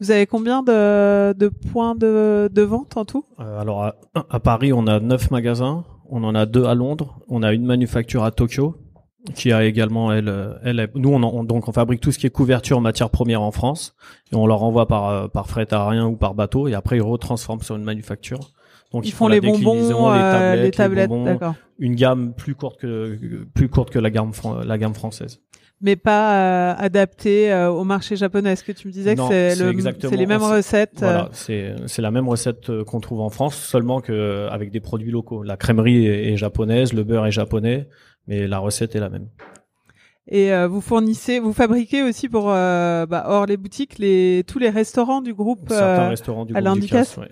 [0.00, 3.24] Vous avez combien de, de points de, de vente en tout?
[3.40, 3.96] Euh, alors à,
[4.30, 7.66] à Paris, on a neuf magasins, on en a deux à Londres, on a une
[7.66, 8.76] manufacture à Tokyo
[9.34, 12.18] qui a également elle, elle est- nous on, en- on- donc on fabrique tout ce
[12.18, 13.94] qui est couverture matière première en France.
[14.32, 16.68] Et on leur envoie par par fret aérien ou par bateau.
[16.68, 18.40] Et après ils retransforment sur une manufacture.
[18.92, 19.74] Donc Ils font les bonbons,
[20.12, 21.54] les euh, tablettes, les tablettes, bonbons, d'accord.
[21.78, 23.16] une gamme plus courte que
[23.54, 25.40] plus courte que la gamme fran- la gamme française.
[25.82, 28.52] Mais pas euh, adapté euh, au marché japonais.
[28.52, 31.30] Est-ce que tu me disais Non, que c'est c'est le, c'est les mêmes recettes Voilà,
[31.32, 35.42] c'est c'est la même recette qu'on trouve en France, seulement que avec des produits locaux.
[35.42, 37.88] La crèmerie est, est japonaise, le beurre est japonais,
[38.26, 39.28] mais la recette est la même.
[40.28, 44.58] Et euh, vous fournissez, vous fabriquez aussi pour euh, bah, hors les boutiques, les tous
[44.58, 45.66] les restaurants du groupe.
[45.68, 47.28] Certains euh, restaurants du à groupe ouais.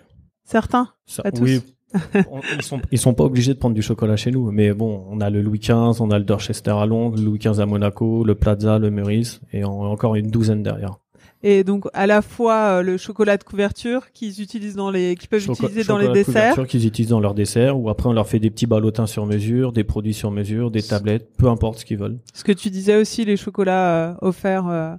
[0.49, 0.89] Certains.
[1.07, 1.43] Ça- Pas tous.
[1.45, 1.61] Oui.
[2.31, 5.07] On- ils sont ils sont pas obligés de prendre du chocolat chez nous, mais bon,
[5.09, 7.67] on a le Louis XV, on a le Dorchester à Londres, le Louis XV à
[7.67, 10.99] Monaco, le Plaza, le Meurice, et en- encore une douzaine derrière.
[11.43, 15.29] Et donc à la fois euh, le chocolat de couverture qu'ils utilisent dans les, qu'ils
[15.31, 16.43] peuvent Choco- utiliser dans les chocolat de desserts.
[16.43, 19.25] couverture qu'ils utilisent dans leurs desserts, ou après on leur fait des petits ballotins sur
[19.25, 22.19] mesure, des produits sur mesure, des tablettes, peu importe ce qu'ils veulent.
[22.35, 24.67] Ce que tu disais aussi, les chocolats euh, offerts.
[24.69, 24.95] euh,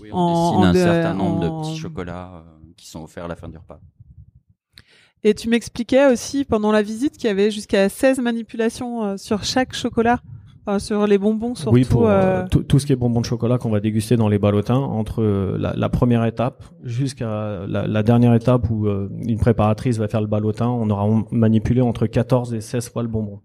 [0.00, 2.86] Oui, on En- dessine en un de- certain nombre en- de petits chocolats euh, qui
[2.86, 3.80] sont offerts à la fin du repas.
[5.24, 9.42] Et tu m'expliquais aussi pendant la visite qu'il y avait jusqu'à 16 manipulations euh, sur
[9.42, 10.20] chaque chocolat,
[10.64, 11.74] enfin, sur les bonbons surtout.
[11.74, 14.28] oui, pour euh, euh, tout, ce qui est bonbons de chocolat qu'on va déguster dans
[14.28, 15.24] les ballotins, entre
[15.58, 20.28] la, la première étape jusqu'à la, la dernière étape où une préparatrice va faire le
[20.28, 23.40] ballotin, on aura manipulé entre 14 et 16 fois le bonbon.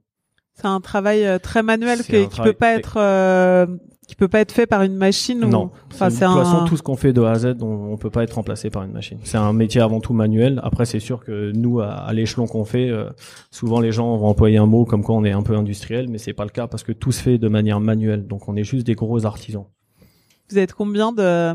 [0.56, 3.66] C'est un travail euh, très manuel que- qui travail- peut pas être euh,
[4.08, 5.44] qui peut pas être fait par une machine.
[5.46, 5.72] ou- Non.
[5.92, 7.94] Enfin, c'est de toute un- façon, tout ce qu'on fait de A à Z, on,
[7.94, 9.18] on peut pas être remplacé par une machine.
[9.24, 10.60] C'est un métier avant tout manuel.
[10.62, 13.10] Après, c'est sûr que nous, à, à l'échelon qu'on fait, euh,
[13.50, 16.18] souvent les gens vont employer un mot comme quoi on est un peu industriel, mais
[16.18, 18.28] c'est pas le cas parce que tout se fait de manière manuelle.
[18.28, 19.66] Donc, on est juste des gros artisans.
[20.50, 21.54] Vous êtes combien de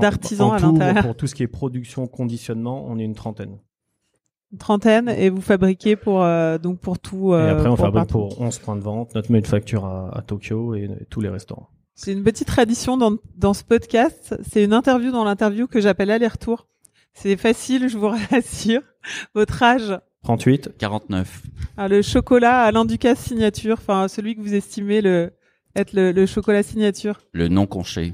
[0.00, 1.02] d'artisans à l'intérieur.
[1.02, 3.58] Pour tout ce qui est production, conditionnement, on est une trentaine.
[4.54, 7.32] Une trentaine et vous fabriquez pour euh, donc pour tout.
[7.34, 8.28] Et euh, après, on fabrique partout.
[8.28, 11.68] pour 11 points de vente, notre manufacture à, à Tokyo et, et tous les restaurants.
[11.96, 14.36] C'est une petite tradition dans, dans ce podcast.
[14.48, 16.66] C'est une interview dans l'interview que j'appelle aller-retour.
[17.12, 18.80] C'est facile, je vous rassure.
[19.34, 21.42] Votre âge, 38, 49.
[21.76, 25.32] Ah, le chocolat Alain Ducasse signature, enfin celui que vous estimez le
[25.76, 27.20] être le, le chocolat signature.
[27.32, 28.12] Le non conché.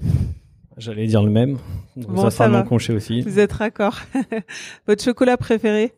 [0.79, 1.59] j'allais dire le même.
[1.97, 2.59] Donc Bon, ça ça sera va.
[2.63, 3.21] non conché aussi.
[3.21, 3.99] Vous êtes raccord.
[4.89, 5.93] Votre chocolat préféré?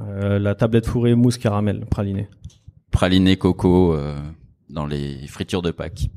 [0.00, 2.28] Euh, la tablette fourrée mousse caramel praliné.
[2.90, 4.16] Praliné coco euh,
[4.70, 6.08] dans les fritures de Pâques.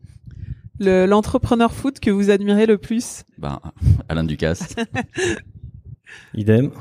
[0.80, 3.60] Le- L'entrepreneur foot que vous admirez le plus Ben,
[4.10, 4.76] Alain Ducasse.
[6.34, 6.72] Idem.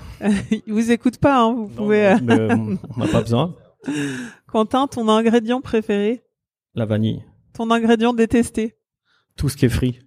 [0.50, 2.06] Il vous écoute pas, hein, vous pouvez.
[2.08, 2.56] euh, Mais, euh,
[2.96, 3.54] on n'a pas besoin.
[4.46, 6.22] Quentin, ton ingrédient préféré?
[6.74, 7.22] La vanille.
[7.54, 8.76] Ton ingrédient détesté?
[9.36, 10.00] Tout ce qui est frit.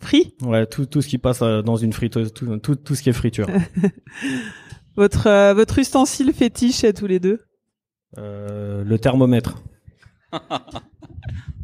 [0.00, 0.34] Frit?
[0.42, 3.08] Ouais, tout, tout ce qui passe euh, dans une friteuse, tout, tout, tout ce qui
[3.10, 3.46] est friture.
[4.96, 7.40] Votre euh, votre ustensile fétiche à tous les deux
[8.18, 9.62] Euh, le thermomètre.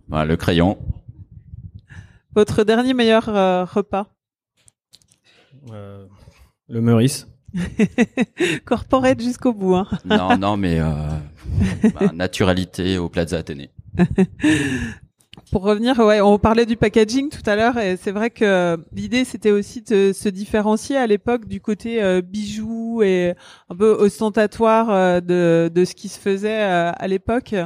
[0.09, 0.79] Voilà, le crayon.
[2.35, 4.09] Votre dernier meilleur euh, repas
[5.73, 6.07] Euh,
[6.69, 7.29] le Meurice.
[8.65, 9.75] Corporate jusqu'au bout.
[9.75, 9.87] Hein.
[10.05, 10.93] Non, non, mais euh,
[12.01, 13.71] ben, naturalité au Plaza Athénée.
[15.51, 19.25] Pour revenir, ouais, on parlait du packaging tout à l'heure et c'est vrai que l'idée
[19.25, 23.35] c'était aussi de se différencier à l'époque du côté euh, bijoux et
[23.69, 27.57] un peu ostentatoire euh, de, de ce qui se faisait euh, à l'époque.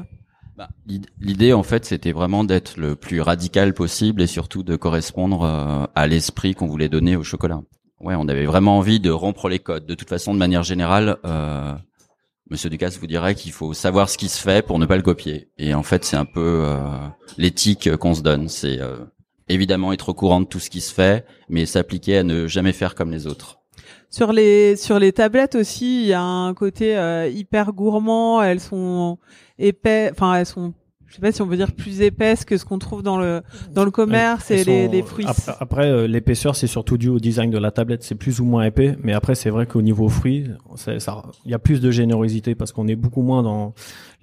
[0.56, 4.76] Bah, l'id- L'idée, en fait, c'était vraiment d'être le plus radical possible et surtout de
[4.76, 7.60] correspondre euh, à l'esprit qu'on voulait donner au chocolat.
[8.00, 9.84] Ouais, on avait vraiment envie de rompre les codes.
[9.84, 11.18] De toute façon, de manière générale,
[12.50, 15.02] Monsieur Ducasse vous dirait qu'il faut savoir ce qui se fait pour ne pas le
[15.02, 15.48] copier.
[15.56, 16.76] Et en fait, c'est un peu euh,
[17.38, 18.48] l'éthique qu'on se donne.
[18.48, 18.98] C'est euh,
[19.48, 22.74] évidemment être au courant de tout ce qui se fait, mais s'appliquer à ne jamais
[22.74, 23.60] faire comme les autres.
[24.10, 28.42] Sur les sur les tablettes aussi, il y a un côté euh, hyper gourmand.
[28.42, 29.18] Elles sont
[29.58, 30.74] épais, enfin elles sont,
[31.14, 33.42] je sais pas si on veut dire plus épaisses que ce qu'on trouve dans le
[33.72, 35.26] dans le commerce Elles et les, sont- les fruits.
[35.28, 38.02] Après, après, euh, l'épaisseur, c'est surtout dû au design de la tablette.
[38.02, 40.48] C'est plus ou moins épais, mais après, c'est vrai qu'au niveau fruits,
[40.88, 43.74] il y a plus de générosité parce qu'on est beaucoup moins dans.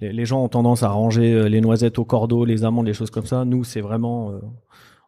[0.02, 2.92] Les, les gens ont tendance à ranger euh, les noisettes au cordeau, les amandes, les
[2.92, 3.46] choses comme ça.
[3.46, 4.40] Nous, c'est vraiment, euh,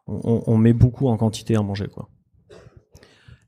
[0.07, 2.09] on, on met beaucoup en quantité à manger, quoi.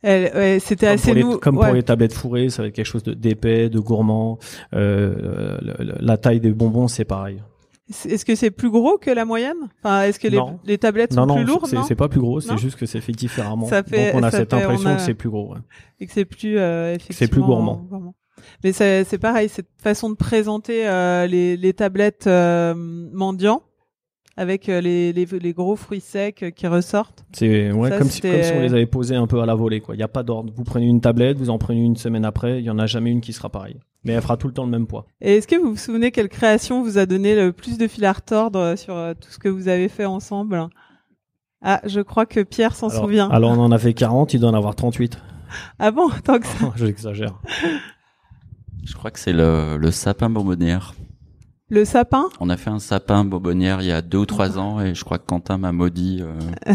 [0.04, 1.66] Ouais, C'était assez pour les, comme ouais.
[1.66, 4.38] pour les tablettes fourrées, ça va être quelque chose de- d'épais, de gourmand.
[4.74, 7.42] Euh, le- le- la taille des bonbons, c'est pareil.
[7.90, 9.56] Est-ce que c'est plus gros que la moyenne?
[9.82, 11.74] Enfin, est-ce que les, tablettes Non, sont non, plus lourdes?
[11.74, 11.84] non?
[11.84, 13.66] c'est pas plus gros, c'est juste que c'est fait différemment.
[13.68, 15.54] Ça fait- Donc on a cette fait- impression a- que c'est plus gros.
[15.54, 15.60] ouais.
[16.00, 18.14] et que c'est plus euh, effectivement C'est plus gourmand.
[18.64, 23.64] Mais c'est c'est pareil, cette façon de présenter euh, les, les tablettes euh, mendiants
[24.38, 27.26] avec euh, les, les, les gros fruits secs euh, qui ressortent.
[27.34, 29.46] C'est ouais, Ça, comme, si, c'était- comme si on les avait posés un peu à
[29.46, 29.82] la volée.
[29.82, 29.96] quoi.
[29.96, 30.54] Il n'y a pas d'ordre.
[30.56, 33.12] Vous prenez une tablette, vous en prenez une semaine après, il y en a jamais
[33.12, 33.80] une qui sera pareille.
[34.04, 35.06] Mais elle fera tout le temps le même poids.
[35.20, 38.06] Et est-ce que vous vous souvenez quelle création vous a donné le plus de fil
[38.06, 40.68] à retordre sur euh, tout ce que vous avez fait ensemble?
[41.62, 43.28] Ah, je crois que Pierre s'en Alors, souvient.
[43.30, 45.20] alors on en a fait 40, il doit en avoir 38.
[45.80, 46.74] Ah bon, tant que ça.
[46.76, 47.34] J'exagère.
[48.86, 50.94] Je crois que c'est le, le sapin bonbonnière.
[51.70, 52.30] Le sapin?
[52.40, 55.04] On a fait un sapin bonbonnière il y a deux ou trois ans et je
[55.04, 56.74] crois que Quentin m'a maudit euh,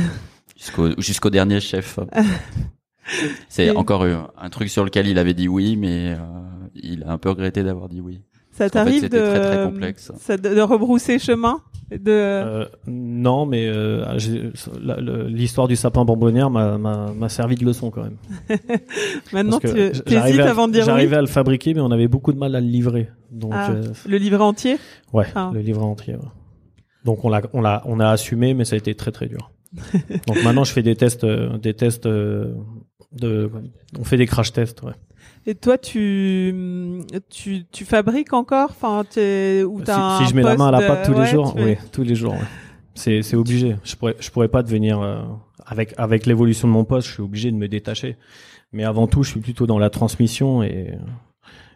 [0.99, 1.99] jusqu'au dernier chef.
[3.49, 6.19] C'est Et- encore un, truc sur lequel il avait dit oui, mais euh,
[6.75, 8.21] il a un peu regretté d'avoir dit oui.
[8.53, 10.13] Ça fait, t'arrive de, très, très complexe.
[10.19, 11.63] ça- de, de rebrousser chemin?
[11.99, 12.11] De...
[12.11, 14.05] Euh, non, mais euh,
[15.29, 18.17] l'histoire du sapin bonbonnière m'a- servi de leçon quand même.
[19.33, 20.07] Maintenant, tu hésites
[20.41, 20.87] avant de dire oui.
[20.87, 23.09] J'arrivais à le fabriquer, mais on avait beaucoup de mal à le livrer.
[23.31, 24.77] Donc, Ah, euh, Le livret entier?
[25.13, 25.51] Ouais, Ah.
[25.53, 26.15] le livret entier.
[26.15, 26.21] ouais.
[27.05, 29.51] Donc on l'a, on l'a, on a assumé, mais ça a été très très dur.
[30.29, 32.55] Donc maintenant, je fais des tests, des tests de,
[33.99, 34.83] on fait des crash tests.
[34.83, 34.93] Ouais.
[35.47, 38.71] Et toi, tu, tu, tu fabriques encore?
[38.71, 41.27] Enfin, ou Si, si je mets la main à la pâte tous euh, les ouais,
[41.27, 42.33] jours, oui, tous les jours.
[42.35, 42.39] ouais.
[42.95, 43.77] C'est, c'est obligé.
[43.85, 45.23] Je pourrais, je pourrais pas devenir euh,
[45.67, 48.17] avec avec l'évolution de mon poste, je suis obligé de me détacher.
[48.73, 50.95] Mais avant tout, je suis plutôt dans la transmission et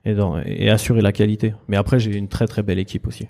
[0.05, 1.55] et, dans, et assurer la qualité.
[1.66, 3.26] Mais après, j'ai une très très belle équipe aussi.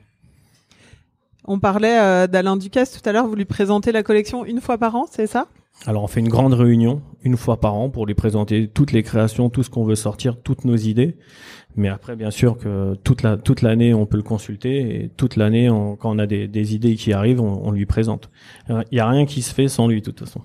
[1.46, 3.26] On parlait euh, d'Alain Ducasse tout à l'heure.
[3.26, 5.46] Vous lui présentez la collection une fois par an, c'est ça?
[5.84, 9.02] Alors on fait une grande réunion une fois par an pour lui présenter toutes les
[9.02, 11.16] créations, tout ce qu'on veut sortir, toutes nos idées.
[11.76, 15.36] Mais après, bien sûr que toute la toute l'année, on peut le consulter et toute
[15.36, 18.30] l'année, quand on a des, des, idées qui arrivent, on, lui présente.
[18.68, 20.40] Il y a rien qui se fait sans lui, de toute façon.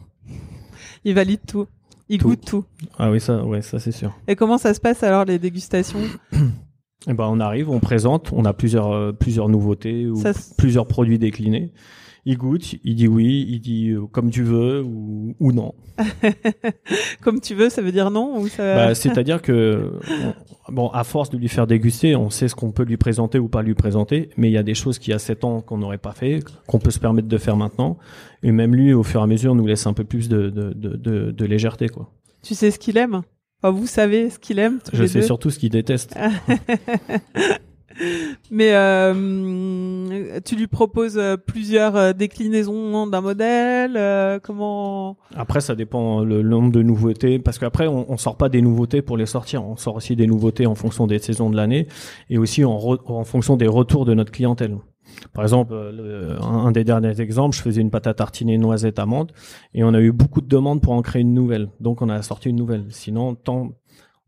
[1.05, 1.67] Il valide tout.
[2.09, 2.65] Il goûte tout.
[2.97, 4.13] Ah oui, ça, ouais, ça c'est sûr.
[4.27, 6.01] Et comment ça se passe alors les dégustations
[7.07, 10.21] eh ben, on arrive, on présente, on a plusieurs euh, plusieurs nouveautés ou
[10.57, 11.71] plusieurs produits déclinés
[12.25, 15.73] il goûte, il dit oui, il dit euh, comme tu veux ou, ou non.
[17.21, 18.75] comme tu veux, ça veut dire non ou ça...
[18.75, 19.91] bah, C'est-à-dire que,
[20.69, 23.47] bon, à force de lui faire déguster, on sait ce qu'on peut lui présenter ou
[23.47, 25.97] pas lui présenter, mais il y a des choses qui a 7 ans qu'on n'aurait
[25.97, 27.97] pas fait, qu'on peut se permettre de faire maintenant,
[28.43, 30.73] et même lui, au fur et à mesure, nous laisse un peu plus de, de,
[30.73, 31.89] de, de, légèreté.
[31.89, 32.09] quoi.
[32.43, 33.21] Tu sais ce qu'il aime?
[33.61, 36.15] Enfin, Vous savez ce qu'il aime Je sais surtout ce qu'il déteste.
[38.49, 44.39] Mais euh, tu lui proposes euh, plusieurs euh, déclinaisons d'un modèle.
[44.43, 45.17] comment?
[45.35, 49.01] Après, ça dépend le nombre de nouveautés, parce qu'après, on, on sort pas des nouveautés
[49.01, 49.63] pour les sortir.
[49.63, 51.87] On sort aussi des nouveautés en fonction des saisons de l'année
[52.29, 54.77] et aussi en, en fonction des retours de notre clientèle.
[55.33, 55.73] Par exemple,
[56.41, 59.31] un, des derniers exemples, je faisais une pâte à tartiner noisette amande
[59.73, 61.69] et on a eu beaucoup de demandes pour en créer une nouvelle.
[61.79, 62.85] Donc on a sorti une nouvelle.
[62.89, 63.71] Sinon, tant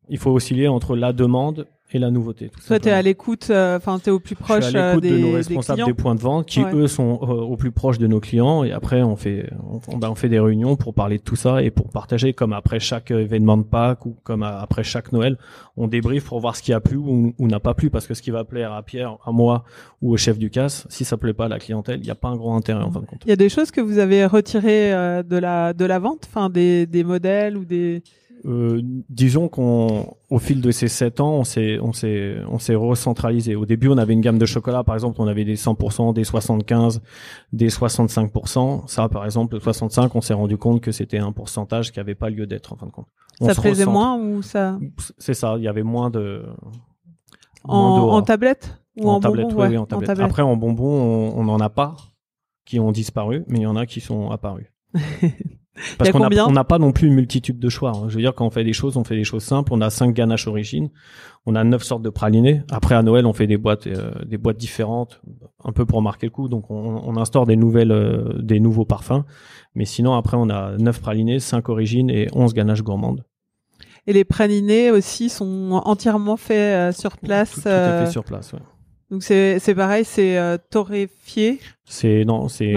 [0.10, 2.50] il faut osciller entre la demande et la nouveauté.
[2.68, 5.04] Toi, tu es à l'écoute, euh, enfin, tu es au plus proche Je à l'écoute
[5.04, 8.08] de nos responsables des, points de vente qui, eux, sont euh, au plus proche de
[8.08, 8.64] nos clients.
[8.64, 9.50] Et après, on fait,
[9.88, 12.52] on, ben, on, fait des réunions pour parler de tout ça et pour partager, comme
[12.52, 15.38] après chaque événement de Pâques ou comme après chaque Noël,
[15.78, 17.92] on débriefe pour voir ce qui a plu ou, n'a pas plu.
[17.92, 19.64] Parce que ce qui va plaire à Pierre, à moi
[20.02, 22.16] ou au chef du casse, si ça plaît pas à la clientèle, il n'y a
[22.16, 23.22] pas un grand intérêt en fin de compte.
[23.26, 26.28] Il y a des choses que vous avez retirées euh, de la de la vente,
[26.28, 28.02] enfin des, des modèles ou des
[28.46, 32.76] euh, disons qu'on, au fil de ces sept ans, on s'est, on s'est, on s'est
[32.76, 33.56] recentralisé.
[33.56, 36.24] Au début, on avait une gamme de chocolat, par exemple, on avait des 100%, des
[36.24, 37.02] 75,
[37.54, 38.88] des 65%.
[38.88, 42.16] Ça, par exemple, le 65, on s'est rendu compte que c'était un pourcentage qui avait
[42.16, 43.08] pas lieu d'être en fin de compte.
[43.42, 44.78] ça plaisait moins ou ça
[45.18, 45.56] C'est ça.
[45.58, 46.44] Il y avait moins de.
[47.64, 50.20] en, tablette ou en, tablette, bonbon, oui, en tablette.
[50.20, 51.96] Après, en bonbon, on n'en a pas
[52.66, 54.68] qui ont disparu, mais il y en a qui sont apparus.
[55.98, 57.92] Parce qu'on n'a pas non plus une multitude de choix.
[57.96, 58.06] Hein.
[58.08, 59.74] Je veux dire, quand on fait des choses, on fait des choses simples.
[59.74, 60.90] On a cinq ganaches origines.
[61.46, 62.62] On a neuf sortes de pralinés.
[62.72, 65.20] Après, à Noël, on fait des boîtes, euh, des boîtes différentes,
[65.64, 66.48] un peu pour marquer le coup.
[66.48, 69.24] Donc, on, on instaure des nouvelles, euh, des nouveaux parfums.
[69.76, 73.26] Mais sinon, après, on a neuf pralinés, cinq origines et onze ganaches gourmandes.
[74.06, 77.54] Et les pralinés aussi sont entièrement faits euh, sur place.
[77.56, 78.54] Tout, tout, est fait sur place.
[78.54, 78.60] Ouais.
[79.14, 81.60] Donc c'est pareil, c'est euh, torréfié?
[81.86, 82.74] C'est non, c'est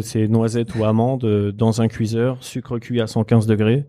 [0.00, 3.84] c'est noisette ou amande euh, dans un cuiseur, sucre cuit à 115 degrés.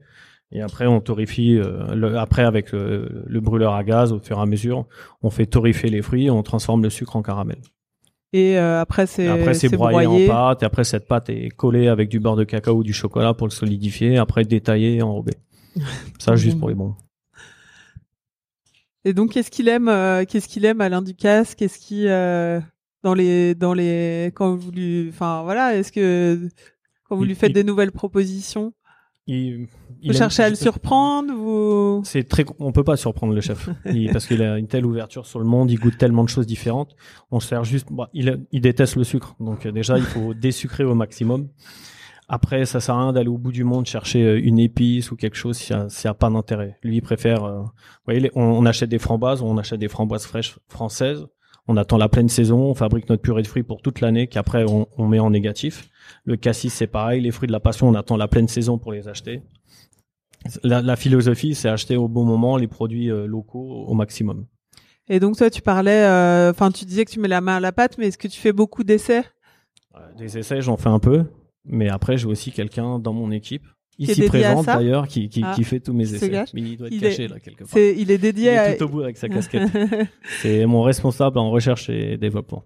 [0.52, 1.56] Et après, on torréfie.
[1.56, 4.88] Euh, après, avec le, brûleur à gaz, au fur et à mesure,
[5.22, 7.60] on fait torréfier les fruits, et on transforme le sucre en caramel.
[8.34, 10.64] Et après, c'est après c'est broyé, en pâte.
[10.64, 13.46] Et après, cette pâte est collée avec du beurre de cacao ou du chocolat pour
[13.46, 14.18] le solidifier.
[14.18, 15.34] Après, détaillé et enrobé.
[16.18, 16.96] Ça, juste pour les bons.
[19.06, 21.56] Et donc, qu'est-ce qu'il aime, euh, qu'est-ce qu'il aime Alain Ducasse?
[21.56, 22.60] Qu'est-ce qui euh,
[23.04, 26.48] dans les dans les quand vous lui, enfin voilà, est-ce que
[27.08, 28.74] quand vous lui faites des nouvelles propositions,
[29.26, 29.68] il,
[30.06, 32.02] vous cherchez à le surprendre vous...
[32.04, 33.70] C'est très, on peut pas surprendre le chef.
[34.12, 36.96] Parce qu'il a une telle ouverture sur le monde, il goûte tellement de choses différentes.
[37.32, 40.84] On se sert juste, bah, il, il déteste le sucre, donc déjà il faut désucrer
[40.84, 41.48] au maximum.
[42.30, 45.16] Après, ça sert à rien d'aller au bout du monde chercher euh, une épice ou
[45.16, 46.78] quelque chose s'il n'y a, pas d'intérêt.
[46.84, 47.44] Lui, il préfère.
[47.44, 47.70] Euh, vous
[48.06, 51.26] voyez, on, achète des framboises, on achète des framboises fraîches françaises.
[51.68, 54.66] On attend la pleine saison, on fabrique notre purée de fruits pour toute l'année, qu'après
[54.70, 55.90] on, on, met en négatif.
[56.26, 57.22] Le cassis, c'est pareil.
[57.22, 59.42] Les fruits de la passion, on attend la pleine saison pour les acheter.
[60.62, 64.46] La, la philosophie, c'est acheter au bon moment les produits euh, locaux au maximum.
[65.08, 66.06] Et donc toi, tu parlais,
[66.50, 68.40] enfin, tu disais que tu mets la main à la pâte, mais est-ce que tu
[68.40, 69.24] fais beaucoup d'essais?
[70.18, 71.26] Des essais, j'en fais un peu.
[71.66, 73.66] Mais après, j'ai aussi quelqu'un dans mon équipe,
[73.98, 76.46] ici présente d'ailleurs, qui, qui, qui, ah, fait tous mes essais.
[76.54, 77.78] Mais il doit être caché là quelque part.
[77.78, 79.70] il est dédié il est tout au bout avec sa casquette.
[80.42, 82.64] c'est mon responsable en recherche et développement.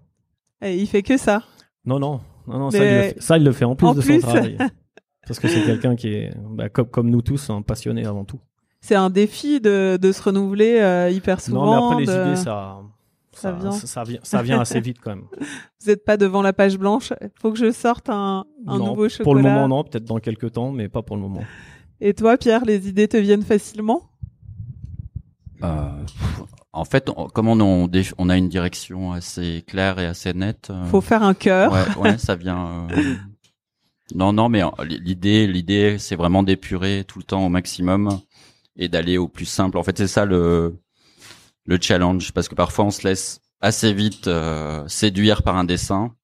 [0.62, 1.44] Et il fait que ça.
[1.84, 4.00] Non, non, non, non ça, il le fait, ça, il le fait en plus de
[4.00, 4.58] son travail.
[5.26, 8.40] Parce que c'est quelqu'un qui est, bah, comme, comme nous tous, un passionné avant tout.
[8.80, 11.66] C'est un défi de, de se renouveler euh, hyper souvent.
[11.66, 12.80] Non, mais après, les idées, ça,
[13.32, 13.72] ça, vient.
[13.72, 15.24] Ça, vient, ça vient assez vite quand même.
[15.80, 17.12] Vous n'êtes pas devant la page blanche.
[17.40, 19.24] Faut que je sorte un, un nouveau chocolat.
[19.24, 19.84] Pour le moment, non.
[19.84, 21.44] Peut-être dans quelques temps, mais pas pour le moment.
[22.00, 24.10] Et toi, Pierre, les idées te viennent facilement?
[25.62, 25.90] Euh,
[26.72, 30.70] En fait, comme on, on, on, a une direction assez claire et assez nette.
[30.70, 31.72] Euh, Faut faire un cœur.
[31.72, 32.88] Ouais, ouais ça vient.
[32.90, 33.14] Euh,
[34.14, 38.20] non, non, mais l'idée, l'idée, c'est vraiment d'épurer tout le temps au maximum
[38.76, 39.76] et d'aller au plus simple.
[39.76, 40.78] En fait, c'est ça le
[41.68, 46.14] le challenge parce que parfois on se laisse assez vite euh, séduire par un dessin.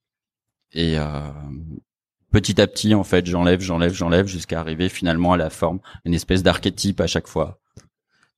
[0.72, 1.20] Et euh,
[2.32, 6.14] petit à petit, en fait, j'enlève, j'enlève, j'enlève jusqu'à arriver finalement à la forme, une
[6.14, 7.61] espèce d'archétype à chaque fois.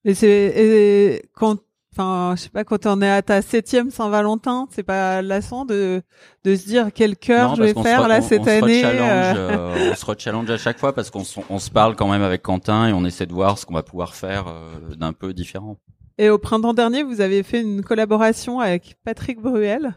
[0.05, 1.59] Et c'est et quand
[1.93, 6.03] enfin je sais pas quand on est à ta septième Saint-Valentin c'est pas lassant de
[6.45, 9.91] de se dire quel cœur je vais faire là cette année euh...
[9.93, 12.87] on se challenge à chaque fois parce qu'on on se parle quand même avec Quentin
[12.87, 15.79] et on essaie de voir ce qu'on va pouvoir faire euh, d'un peu différent
[16.19, 19.95] et au printemps dernier vous avez fait une collaboration avec Patrick Bruel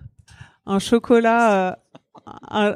[0.66, 1.80] un chocolat
[2.52, 2.74] euh,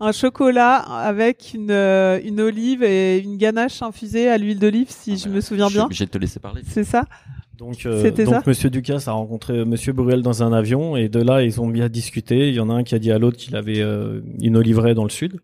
[0.00, 5.12] un chocolat avec une, euh, une olive et une ganache infusée à l'huile d'olive, si
[5.12, 5.88] ah je bah, me souviens bien.
[5.90, 6.62] J'ai te laisser parler.
[6.66, 7.04] C'est ça?
[7.56, 11.20] Donc, euh, donc Monsieur Ducasse a rencontré euh, Monsieur Bruel dans un avion et de
[11.20, 12.48] là ils ont bien discuté.
[12.48, 14.94] Il y en a un qui a dit à l'autre qu'il avait euh, une oliveraie
[14.94, 15.38] dans le sud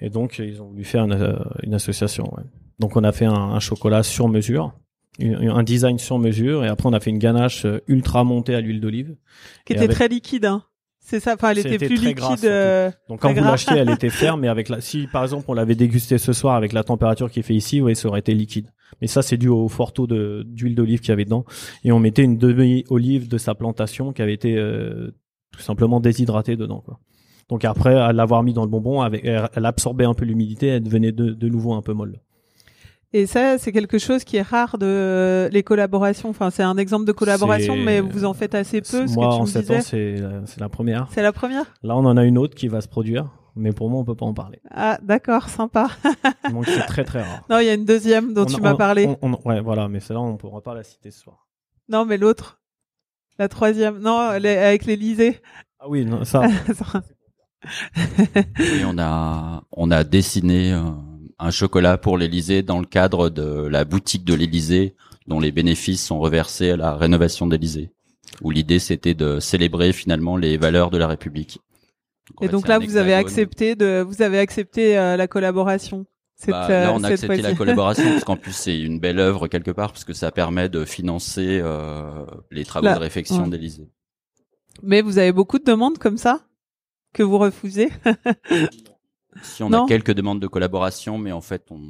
[0.00, 2.24] et donc ils ont voulu faire une, une association.
[2.36, 2.42] Ouais.
[2.80, 4.72] Donc on a fait un, un chocolat sur mesure,
[5.20, 8.80] un design sur mesure et après on a fait une ganache ultra montée à l'huile
[8.80, 9.14] d'olive
[9.66, 10.46] qui était très liquide.
[10.46, 10.62] Hein.
[11.04, 11.34] C'est ça.
[11.34, 12.44] Enfin, elle était plus liquide.
[12.44, 15.54] Euh, Donc quand vous l'achetez, elle était ferme, mais avec la, si par exemple on
[15.54, 18.68] l'avait dégusté ce soir avec la température qui fait ici, oui, ça aurait été liquide.
[19.00, 21.44] Mais ça, c'est dû au fort taux de d'huile d'olive qu'il y avait dedans.
[21.82, 25.10] Et on mettait une demi-olive de sa plantation qui avait été euh,
[25.52, 27.00] tout simplement déshydratée dedans, quoi.
[27.48, 30.84] Donc après, à l'avoir mis dans le bonbon, avec, elle absorbait un peu l'humidité, elle
[30.84, 32.20] devenait de, de nouveau un peu molle.
[33.14, 36.30] Et ça, c'est quelque chose qui est rare de les collaborations.
[36.30, 39.06] Enfin, c'est un exemple de collaboration, mais vous en faites assez peu.
[39.06, 41.08] Ce moi, que tu en sept ans, c'est la première.
[41.12, 41.66] C'est la première?
[41.82, 44.14] Là, on en a une autre qui va se produire, mais pour moi, on peut
[44.14, 44.60] pas en parler.
[44.70, 45.90] Ah, d'accord, sympa.
[46.50, 47.44] Donc c'est très très rare.
[47.50, 49.06] Non, il y a une deuxième dont tu m'as parlé.
[49.44, 51.46] ouais, voilà, mais celle-là, on pourra pas la citer ce soir.
[51.90, 52.62] Non, mais l'autre,
[53.38, 55.38] la troisième, non, avec l'Elysée.
[55.78, 56.44] Ah oui, non, ça.
[58.58, 60.72] oui, on a on a dessiné.
[60.72, 61.11] Euh
[61.42, 64.94] un chocolat pour l'Élysée dans le cadre de la boutique de l'Élysée
[65.26, 67.90] dont les bénéfices sont reversés à la rénovation d'Élysée.
[68.42, 71.60] Où l'idée c'était de célébrer finalement les valeurs de la République.
[72.40, 76.06] et donc là, vous avez accepté de, vous avez accepté euh, la collaboration.
[76.48, 79.70] Bah, là, on a accepté la collaboration parce qu'en plus c'est une belle œuvre quelque
[79.70, 83.88] part parce que ça permet de financer euh, les travaux de réfection d'Élysée.
[84.82, 86.40] Mais vous avez beaucoup de demandes comme ça
[87.12, 87.90] que vous refusez?
[89.42, 91.80] Si on a quelques demandes de collaboration, mais en fait, on,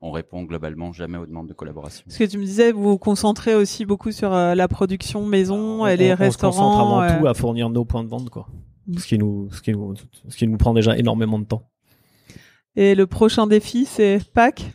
[0.00, 2.04] on répond globalement jamais aux demandes de collaboration.
[2.06, 5.86] Parce que tu me disais, vous vous concentrez aussi beaucoup sur euh, la production maison
[5.86, 6.50] et les restaurants.
[6.50, 8.48] On se concentre avant tout à fournir nos points de vente, quoi.
[8.86, 8.98] Mm.
[8.98, 9.94] Ce qui nous, ce qui nous,
[10.28, 11.68] ce qui nous prend déjà énormément de temps.
[12.76, 14.70] Et le prochain défi, c'est Pâques?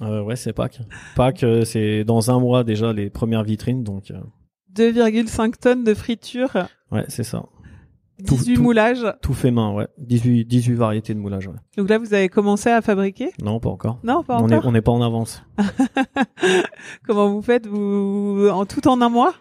[0.00, 0.80] Euh, ouais, c'est Pâques.
[1.16, 4.12] Pâques, euh, c'est dans un mois déjà les premières vitrines, donc.
[4.74, 5.50] 2,5 euh.
[5.60, 6.50] tonnes de friture.
[6.90, 7.44] Ouais, c'est ça.
[8.22, 9.06] 18 moulages.
[9.20, 9.86] Tout fait main, ouais.
[9.98, 11.54] 18, 18 variétés de moulage, ouais.
[11.76, 13.30] Donc là, vous avez commencé à fabriquer?
[13.42, 13.98] Non, pas encore.
[14.04, 14.66] Non, pas on encore.
[14.66, 15.42] on n'est pas en avance.
[17.06, 17.66] Comment vous faites?
[17.66, 19.34] Vous en tout en un mois?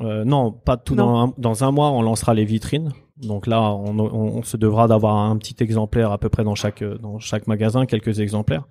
[0.00, 1.90] Euh, Non, pas tout dans un, dans un mois.
[1.90, 2.92] On lancera les vitrines.
[3.22, 6.82] Donc là, on, on, se devra d'avoir un petit exemplaire à peu près dans chaque
[6.82, 8.64] dans chaque magasin, quelques exemplaires.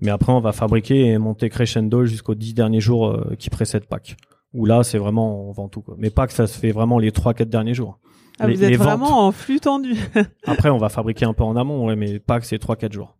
[0.00, 3.86] Mais après, on va fabriquer et monter crescendo jusqu'aux 10 derniers jours euh, qui précèdent
[3.86, 4.16] Pâques.
[4.54, 5.82] Où là, c'est vraiment on vend tout.
[5.82, 5.94] Quoi.
[5.98, 8.00] Mais Pâques, ça se fait vraiment les 3-4 derniers jours.
[8.42, 9.94] Ah, vous êtes vraiment en flux tendu.
[10.46, 13.16] Après, on va fabriquer un peu en amont, ouais, mais pas que c'est 3-4 jours.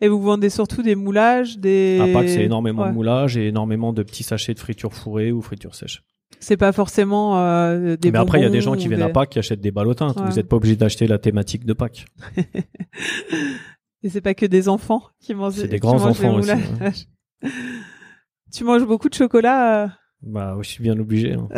[0.00, 2.00] Et vous vendez surtout des moulages, des.
[2.02, 5.30] Ah, pas que c'est énormément de moulages et énormément de petits sachets de friture fourrée
[5.30, 6.02] ou friture sèche.
[6.40, 8.10] C'est pas forcément euh, des.
[8.10, 10.12] Mais après, il y a des gens qui viennent à Pâques qui achètent des ballotins.
[10.16, 12.06] Vous n'êtes pas obligé d'acheter la thématique de Pâques.
[14.02, 15.54] et c'est pas que des enfants qui mangent.
[15.54, 17.06] C'est des grands enfants aussi.
[18.52, 19.84] tu manges beaucoup de chocolat.
[19.84, 19.88] Euh
[20.22, 21.34] bah, je suis bien obligé.
[21.34, 21.48] Hein.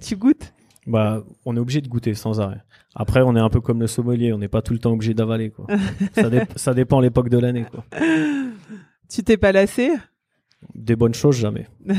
[0.00, 0.52] tu goûtes?
[0.86, 2.62] Bah, on est obligé de goûter sans arrêt.
[2.94, 5.14] Après, on est un peu comme le sommelier, on n'est pas tout le temps obligé
[5.14, 5.66] d'avaler, quoi.
[6.14, 7.84] ça, ça dépend l'époque de l'année, quoi.
[9.08, 9.92] Tu t'es pas lassé?
[10.74, 11.66] Des bonnes choses, jamais.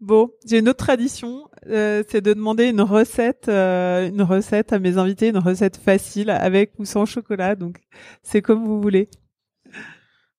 [0.00, 4.78] bon, j'ai une autre tradition, euh, c'est de demander une recette, euh, une recette à
[4.78, 7.54] mes invités, une recette facile avec ou sans chocolat.
[7.54, 7.78] Donc,
[8.22, 9.08] c'est comme vous voulez.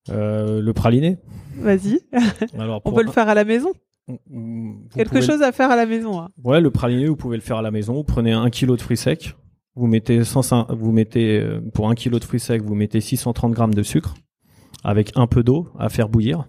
[0.09, 1.18] Euh, le praliné.
[1.55, 2.01] Vas-y.
[2.84, 3.72] On peut le faire à la maison.
[4.93, 6.22] Quelque chose à faire à la maison.
[6.22, 6.30] Hein.
[6.43, 7.93] Ouais, le praliné, vous pouvez le faire à la maison.
[7.93, 9.36] Vous prenez un kilo de fruits secs.
[9.76, 13.54] Vous mettez 105, vous mettez euh, pour un kilo de fruits secs, vous mettez 630
[13.54, 14.14] grammes de sucre
[14.84, 16.45] avec un peu d'eau à faire bouillir.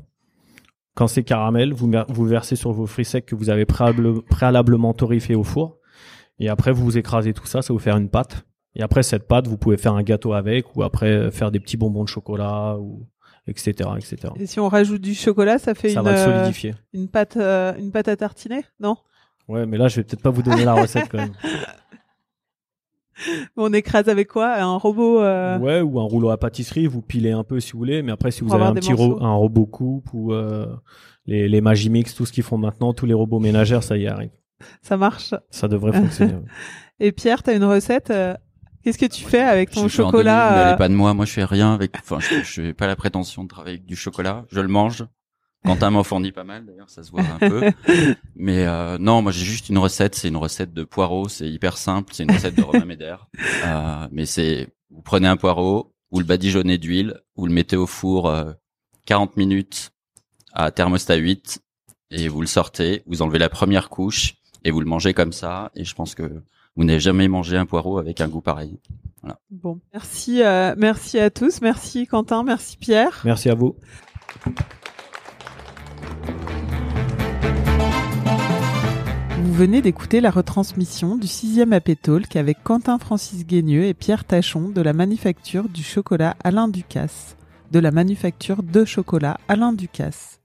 [0.94, 5.34] Quand c'est caramel, vous, vous versez sur vos fruits secs que vous avez préalablement torréfiés
[5.34, 5.78] au four.
[6.38, 8.44] Et après, vous écrasez tout ça, ça vous faire une pâte.
[8.76, 11.76] Et après cette pâte, vous pouvez faire un gâteau avec, ou après faire des petits
[11.76, 13.06] bonbons de chocolat, ou
[13.46, 14.32] etc., etc.
[14.36, 16.70] Et si on rajoute du chocolat, ça fait ça une, va solidifier.
[16.70, 18.96] Euh, une pâte, euh, une pâte à tartiner, non?
[19.48, 21.34] Ouais, mais là, je vais peut-être pas vous donner la recette quand même.
[23.56, 24.56] On écrase avec quoi?
[24.56, 25.58] Un robot euh...
[25.58, 26.86] Ouais, ou un rouleau à pâtisserie.
[26.86, 29.34] Vous pilez un peu si vous voulez, mais après, si vous avez un petit un
[29.34, 30.66] robot coupe ou euh,
[31.26, 34.30] les, les Magimix, tout ce qu'ils font maintenant, tous les robots ménagères, ça y arrive.
[34.82, 35.34] Ça marche.
[35.50, 36.34] Ça devrait fonctionner.
[37.00, 38.12] Et Pierre, tu as une recette
[38.84, 41.14] Qu'est-ce que tu fais avec ton chocolat demi, euh, n'allez pas de moi.
[41.14, 41.96] Moi, je fais rien avec.
[41.98, 44.44] Enfin, je, je n'ai pas la prétention de travailler avec du chocolat.
[44.52, 45.04] Je le mange.
[45.64, 47.72] Quentin m'en fournit pas mal, d'ailleurs, ça se voit un peu.
[48.36, 50.14] Mais euh, non, moi j'ai juste une recette.
[50.14, 51.28] C'est une recette de poireaux.
[51.28, 52.12] C'est hyper simple.
[52.12, 53.16] C'est une recette de Romain Méder.
[53.64, 57.86] Euh, mais c'est vous prenez un poireau, vous le badigeonnez d'huile, vous le mettez au
[57.86, 58.52] four euh,
[59.06, 59.92] 40 minutes
[60.52, 61.60] à thermostat 8
[62.10, 63.02] et vous le sortez.
[63.06, 65.70] Vous enlevez la première couche et vous le mangez comme ça.
[65.74, 66.42] Et je pense que
[66.76, 68.78] vous n'avez jamais mangé un poireau avec un goût pareil.
[69.50, 73.22] Bon, merci, euh, merci à tous, merci Quentin, merci Pierre.
[73.24, 73.76] Merci à vous.
[79.38, 84.24] Vous venez d'écouter la retransmission du 6e AP Talk avec Quentin Francis Guigneux et Pierre
[84.24, 87.36] Tachon de la manufacture du chocolat Alain Ducasse,
[87.70, 90.40] de la manufacture de chocolat Alain Ducasse.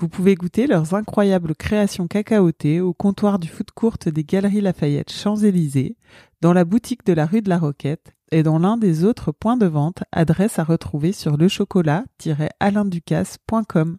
[0.00, 5.10] Vous pouvez goûter leurs incroyables créations cacaotées au comptoir du foot court des Galeries Lafayette
[5.10, 5.96] Champs-Élysées,
[6.40, 9.56] dans la boutique de la rue de la Roquette et dans l'un des autres points
[9.56, 13.96] de vente, adresse à retrouver sur lechocolat-alainducasse.com.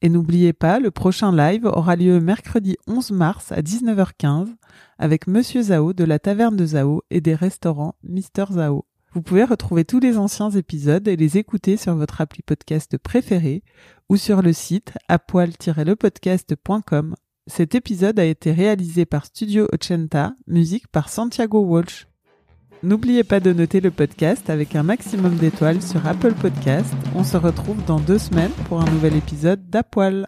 [0.00, 4.54] Et n'oubliez pas, le prochain live aura lieu mercredi 11 mars à 19h15
[4.96, 8.84] avec Monsieur Zao de la Taverne de Zao et des restaurants Mister Zao.
[9.12, 13.62] Vous pouvez retrouver tous les anciens épisodes et les écouter sur votre appli podcast préféré
[14.08, 17.14] ou sur le site apoil-lepodcast.com.
[17.46, 22.08] Cet épisode a été réalisé par Studio Ochenta, musique par Santiago Walsh.
[22.82, 26.92] N'oubliez pas de noter le podcast avec un maximum d'étoiles sur Apple Podcast.
[27.14, 30.26] On se retrouve dans deux semaines pour un nouvel épisode d'Apoil.